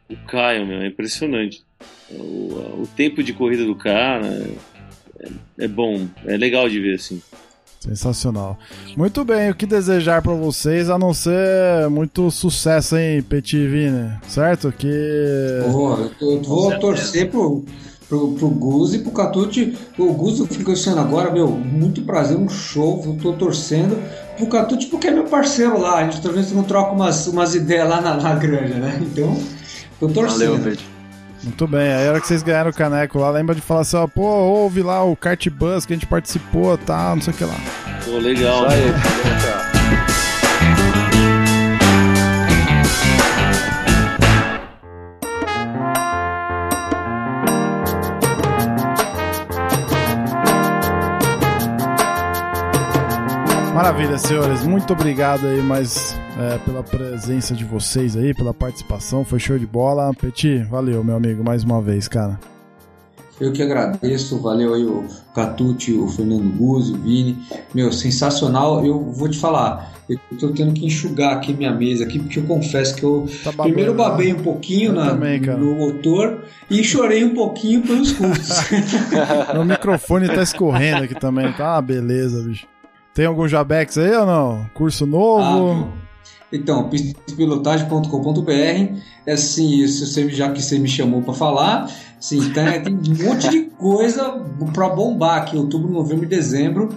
[0.10, 1.64] o Caio, meu, é impressionante.
[2.10, 4.28] O, o tempo de corrida do cara
[5.20, 7.22] é, é bom, é legal de ver assim.
[7.80, 8.60] Sensacional.
[8.96, 14.12] Muito bem, o que desejar para vocês a não ser muito sucesso, hein, Petit Vini?
[14.28, 14.72] Certo?
[14.72, 14.88] Que.
[15.66, 17.66] Oh, eu, vou torcer pro,
[18.12, 19.78] pro, pro Guzzi, pro Catucci.
[19.98, 23.02] O Guzzi fica sendo agora, meu, muito prazer, um show.
[23.06, 23.98] Eu tô torcendo
[24.36, 26.00] pro Catucci porque é meu parceiro lá.
[26.00, 29.00] A gente talvez não troca umas, umas ideias lá na, na granja, né?
[29.02, 29.42] Então,
[29.98, 30.58] tô torcendo.
[30.58, 30.92] Valeu, Petit.
[31.44, 33.98] Muito bem, aí a hora que vocês ganharam o caneco lá, lembra de falar assim,
[33.98, 37.36] ó, pô, ouve lá o Kart Bus que a gente participou, tá, não sei o
[37.36, 37.56] que lá.
[38.06, 38.68] Pô, legal.
[38.68, 38.92] Isso aí,
[39.42, 40.31] tchau.
[53.92, 54.64] Maravilha, senhores.
[54.64, 59.26] Muito obrigado aí mais é, pela presença de vocês aí, pela participação.
[59.26, 60.14] Foi show de bola.
[60.14, 62.40] Petit, valeu, meu amigo, mais uma vez, cara.
[63.40, 65.04] Eu que agradeço, valeu aí o
[65.36, 67.38] Catucci, o Fernando Guzzi, o Vini.
[67.76, 68.86] Meu, sensacional.
[68.86, 72.44] Eu vou te falar, eu tô tendo que enxugar aqui minha mesa aqui, porque eu
[72.44, 77.26] confesso que eu tá babando, primeiro babei um pouquinho na, também, no motor e chorei
[77.26, 78.70] um pouquinho pelos custos.
[79.54, 82.72] Meu microfone tá escorrendo aqui também, tá uma beleza, bicho.
[83.14, 84.66] Tem algum Jabex aí ou não?
[84.74, 85.90] Curso novo?
[85.94, 86.02] Ah,
[86.52, 88.52] então, pistapilotagem.com.br
[89.26, 91.90] é assim, você, já que você me chamou para falar,
[92.20, 94.42] sim, tem, tem um monte de coisa
[94.74, 96.90] para bombar aqui, outubro, novembro e dezembro.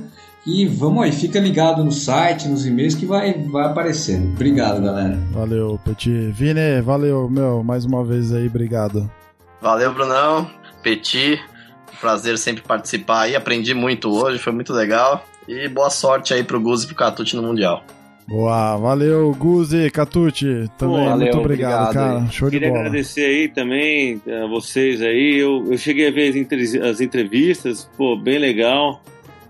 [0.46, 4.34] E vamos aí, fica ligado no site, nos e-mails que vai, vai aparecendo.
[4.34, 5.18] Obrigado, galera.
[5.32, 6.30] Valeu, Petit.
[6.32, 9.10] Vini, valeu, meu, mais uma vez aí, obrigado.
[9.62, 10.50] Valeu, Brunão,
[10.82, 11.40] Petit.
[11.98, 15.24] Prazer sempre participar aí, aprendi muito hoje, foi muito legal.
[15.48, 17.84] E boa sorte aí pro Guzi e pro Catucci no Mundial.
[18.26, 22.32] Boa, valeu Guzi, Catucci, também, Pô, valeu, muito obrigado, obrigado cara, aí.
[22.32, 22.86] show Queria de bola.
[22.86, 26.30] agradecer aí também a vocês aí, eu, eu cheguei a ver
[26.82, 29.02] as entrevistas, pô, bem legal,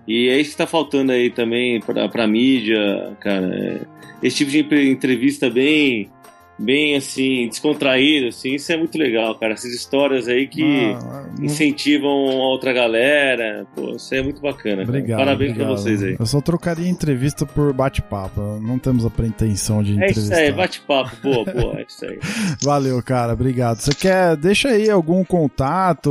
[0.08, 3.80] e é isso que tá faltando aí também pra, pra mídia, cara, é,
[4.20, 6.10] esse tipo de entrevista bem
[6.58, 9.54] bem assim, descontraído, assim, isso é muito legal, cara.
[9.54, 13.66] Essas histórias aí que ah, incentivam a outra galera.
[13.74, 14.82] Pô, isso é muito bacana.
[14.82, 15.18] Obrigado.
[15.18, 15.24] Cara.
[15.24, 15.68] Parabéns obrigado.
[15.68, 16.16] pra vocês aí.
[16.18, 18.40] Eu só trocaria entrevista por bate-papo.
[18.60, 20.36] Não temos a pretensão de entrevistar.
[20.36, 22.18] É isso aí, bate-papo, pô, pô, é isso aí.
[22.62, 23.80] Valeu, cara, obrigado.
[23.80, 26.10] Você quer, deixa aí algum contato,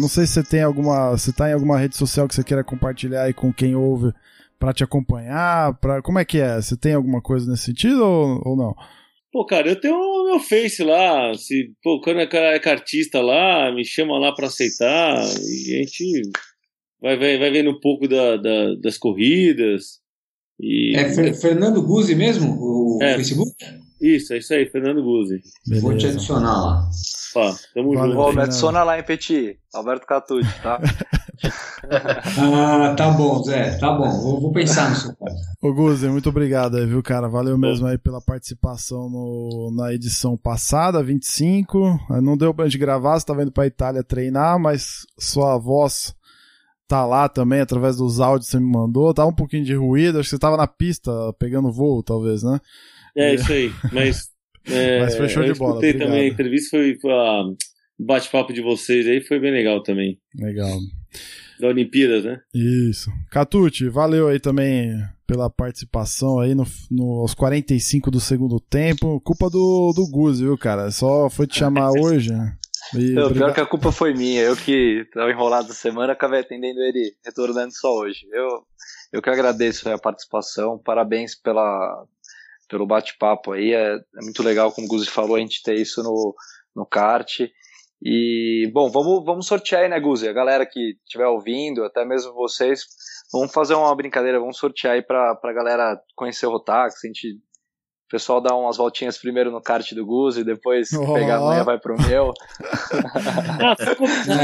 [0.00, 2.64] não sei se você tem alguma, você tá em alguma rede social que você queira
[2.64, 4.12] compartilhar aí com quem ouve
[4.58, 6.56] para te acompanhar, para como é que é?
[6.60, 8.74] Você tem alguma coisa nesse sentido ou, ou não?
[9.34, 11.34] Pô, cara, eu tenho o meu Face lá.
[11.34, 15.24] Se, pô, quando é cara é artista lá, me chama lá pra aceitar.
[15.24, 16.22] E a gente
[17.02, 19.98] vai, vai, vai vendo um pouco da, da, das corridas.
[20.60, 20.94] E...
[20.94, 22.56] É Fer Fernando Guzzi mesmo?
[22.60, 23.16] O É.
[23.16, 23.56] Facebook?
[24.00, 25.42] Isso, é isso aí, Fernando Guzzi.
[25.80, 26.16] Vou te Beleza.
[26.18, 26.88] adicionar lá.
[27.34, 28.14] Ó, tamo Valeu.
[28.14, 28.38] junto.
[28.40, 30.78] Adiciona lá em Petit, Alberto Catucci, tá?
[32.38, 33.76] Ah, tá bom, Zé.
[33.78, 34.08] Tá bom.
[34.22, 35.36] Vou, vou pensar no seu caso.
[35.62, 37.28] Ô Guzi, muito obrigado aí, viu, cara?
[37.28, 41.98] Valeu mesmo aí pela participação no, na edição passada, 25.
[42.10, 46.14] Eh, Não deu pra gente gravar, você tava indo pra Itália treinar, mas sua voz
[46.86, 49.14] tá lá também, através dos áudios que você me mandou.
[49.14, 52.60] Tava um pouquinho de ruído, acho que você tava na pista, pegando voo, talvez, né?
[53.16, 54.28] É isso aí, mas.
[54.68, 56.08] é, Mas foi show eu de bola, escutei obrigado.
[56.08, 57.56] também a entrevista, foi, o
[58.04, 60.18] bate-papo de vocês aí, foi bem legal também.
[60.36, 60.78] Legal.
[61.64, 62.40] Da Olimpíadas, né?
[62.54, 63.10] Isso.
[63.30, 69.18] Catucci, valeu aí também pela participação aí no, no, aos 45 do segundo tempo.
[69.22, 70.90] Culpa do, do Guzi, viu, cara?
[70.90, 72.34] Só foi te chamar hoje.
[72.94, 74.42] E Não, pior que a culpa foi minha.
[74.42, 78.26] Eu que tava enrolado essa semana, acabei atendendo ele retornando só hoje.
[78.30, 78.62] Eu,
[79.10, 80.78] eu que agradeço a participação.
[80.78, 82.04] Parabéns pela,
[82.68, 83.72] pelo bate-papo aí.
[83.72, 86.34] É, é muito legal, como o Guzi falou, a gente ter isso no,
[86.76, 87.40] no kart.
[88.04, 90.28] E, bom, vamos, vamos sortear aí, né, Guzi?
[90.28, 92.82] A galera que estiver ouvindo, até mesmo vocês,
[93.32, 96.96] vamos fazer uma brincadeira, vamos sortear aí pra, pra galera conhecer o Rotax.
[97.02, 97.38] A gente.
[98.06, 101.14] O pessoal dá umas voltinhas primeiro no kart do Guzi, depois que Oh.
[101.14, 102.32] pegar amanhã vai pro meu.
[103.66, 103.74] Ah,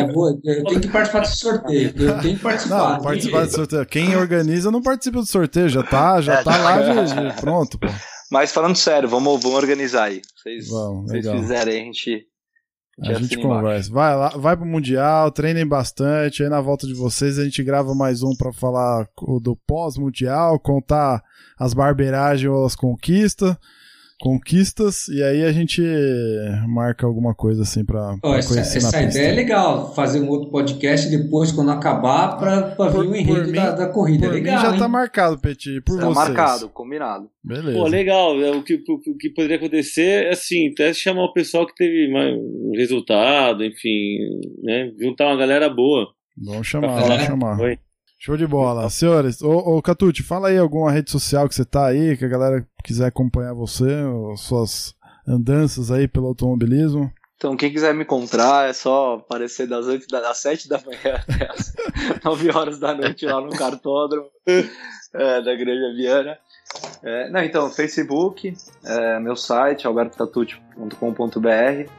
[0.01, 1.93] É, vou- eu tenho que participar desse sorteio.
[1.97, 2.95] Eu tenho que participar.
[2.97, 3.87] Não, participar do sorteio.
[3.87, 7.78] Quem organiza não participa do sorteio, já tá, já É, tá já- lá, de- pronto,
[7.78, 7.87] pô.
[8.32, 10.23] Mas falando sério, vamos, vamos organizar aí.
[10.37, 11.41] Vocês, Vamos, vocês legal.
[11.41, 12.27] fizerem, a gente.
[13.02, 13.48] A gente embaixo.
[13.48, 13.93] conversa.
[13.93, 16.43] Vai lá, vai pro Mundial, treinem bastante.
[16.43, 19.06] Aí na volta de vocês a gente grava mais um pra falar
[19.43, 21.22] do pós-Mundial, contar
[21.59, 23.56] as barbeiragens ou as conquistas.
[24.20, 25.82] Conquistas, e aí a gente
[26.68, 27.84] marca alguma coisa assim
[28.34, 29.18] essa conhecer essa pista.
[29.18, 32.36] ideia é legal, fazer um outro podcast depois, quando acabar,
[32.92, 34.26] Por- ver o enredo mim- da, da corrida.
[34.26, 34.78] Por legal, mim já hein?
[34.78, 36.28] tá marcado, Petit, por Tá vocês.
[36.28, 37.30] marcado, combinado.
[37.42, 37.78] Beleza.
[37.78, 38.38] Pô, legal.
[38.42, 42.12] É, O que, o que poderia acontecer é assim, até chamar o pessoal que teve
[42.12, 44.18] mais um resultado, enfim,
[44.62, 44.92] né?
[45.01, 46.06] Juntar uma galera boa.
[46.36, 47.59] Vamos chamar, vamos chamar.
[47.60, 47.78] Oi.
[48.22, 48.90] Show de bola.
[48.90, 49.82] Senhores, ô, ô
[50.22, 53.86] fala aí alguma rede social que você tá aí, que a galera quiser acompanhar você,
[54.36, 54.94] suas
[55.26, 57.10] andanças aí pelo automobilismo.
[57.36, 61.16] Então, quem quiser me encontrar, é só aparecer das, 8 da, das 7 da manhã
[61.26, 61.72] até as
[62.22, 66.36] 9 horas da noite lá no cartódromo é, da Granja Viana.
[67.02, 71.90] É, não, então, Facebook, é, meu site, albertotatucci.com.br,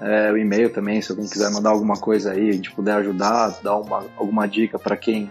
[0.00, 3.58] é, o e-mail também, se alguém quiser mandar alguma coisa aí, a gente puder ajudar,
[3.64, 5.28] dar uma, alguma dica para quem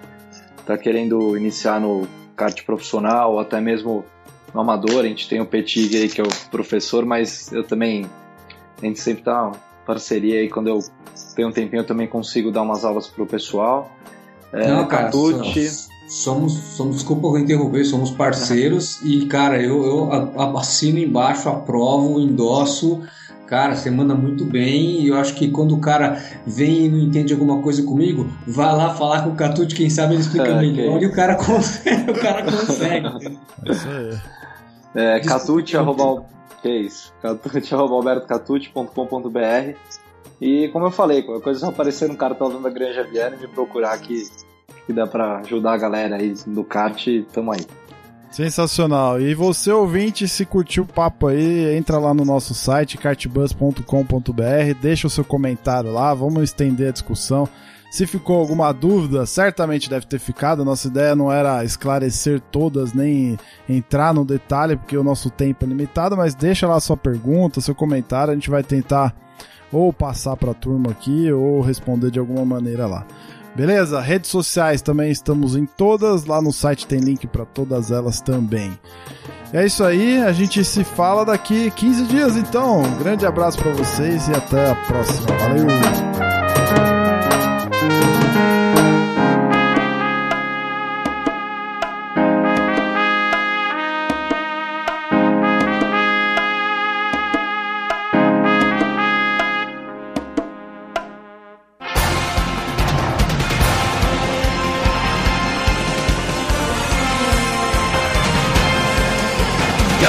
[0.66, 4.04] está querendo iniciar no kart profissional ou até mesmo
[4.54, 5.06] no amador.
[5.06, 8.06] A gente tem o Petit aí, que é o professor, mas eu também
[8.82, 9.52] a gente sempre tá
[9.86, 10.50] parceria aí.
[10.50, 10.80] Quando eu
[11.36, 13.92] tenho um tempinho, eu também consigo dar umas aulas pro pessoal.
[14.52, 15.70] É, Não, cara, Catucci.
[15.70, 22.20] so- somos, somos, desculpa eu interromper, somos parceiros e, cara, eu, eu assino embaixo, aprovo,
[22.20, 23.02] endosso.
[23.48, 26.98] Cara, você manda muito bem e eu acho que quando o cara vem e não
[26.98, 30.60] entende alguma coisa comigo, vai lá falar com o Catucci, quem sabe ele explica Ah,
[30.62, 31.04] melhor ok.
[31.04, 32.10] e o cara consegue.
[32.12, 33.08] o cara consegue.
[33.66, 34.18] É isso aí.
[34.96, 35.20] É.
[35.20, 36.26] Catucci, arroba,
[36.62, 37.14] que é isso?
[37.22, 39.78] Catucci, arroba albertocatucci.com.br
[40.42, 43.42] E como eu falei, qualquer coisa é só aparecer no cartão da Granja Viana e
[43.42, 44.24] me procurar que,
[44.88, 47.66] que dá pra ajudar a galera aí do kart, tamo aí.
[48.32, 49.22] Sensacional.
[49.22, 53.82] E você, ouvinte, se curtiu o papo aí, entra lá no nosso site, cartbus.com.br,
[54.82, 57.48] deixa o seu comentário lá, vamos estender a discussão.
[57.90, 60.66] Se ficou alguma dúvida, certamente deve ter ficado.
[60.66, 63.38] Nossa ideia não era esclarecer todas, nem
[63.70, 67.74] entrar no detalhe, porque o nosso tempo é limitado, mas deixa lá sua pergunta, seu
[67.74, 69.16] comentário, a gente vai tentar
[69.72, 73.06] ou passar para a turma aqui ou responder de alguma maneira lá.
[73.56, 74.02] Beleza?
[74.02, 78.77] Redes sociais também estamos em todas, lá no site tem link para todas elas também.
[79.53, 82.82] É isso aí, a gente se fala daqui 15 dias então.
[82.82, 85.27] Um grande abraço para vocês e até a próxima.
[85.38, 86.25] Valeu!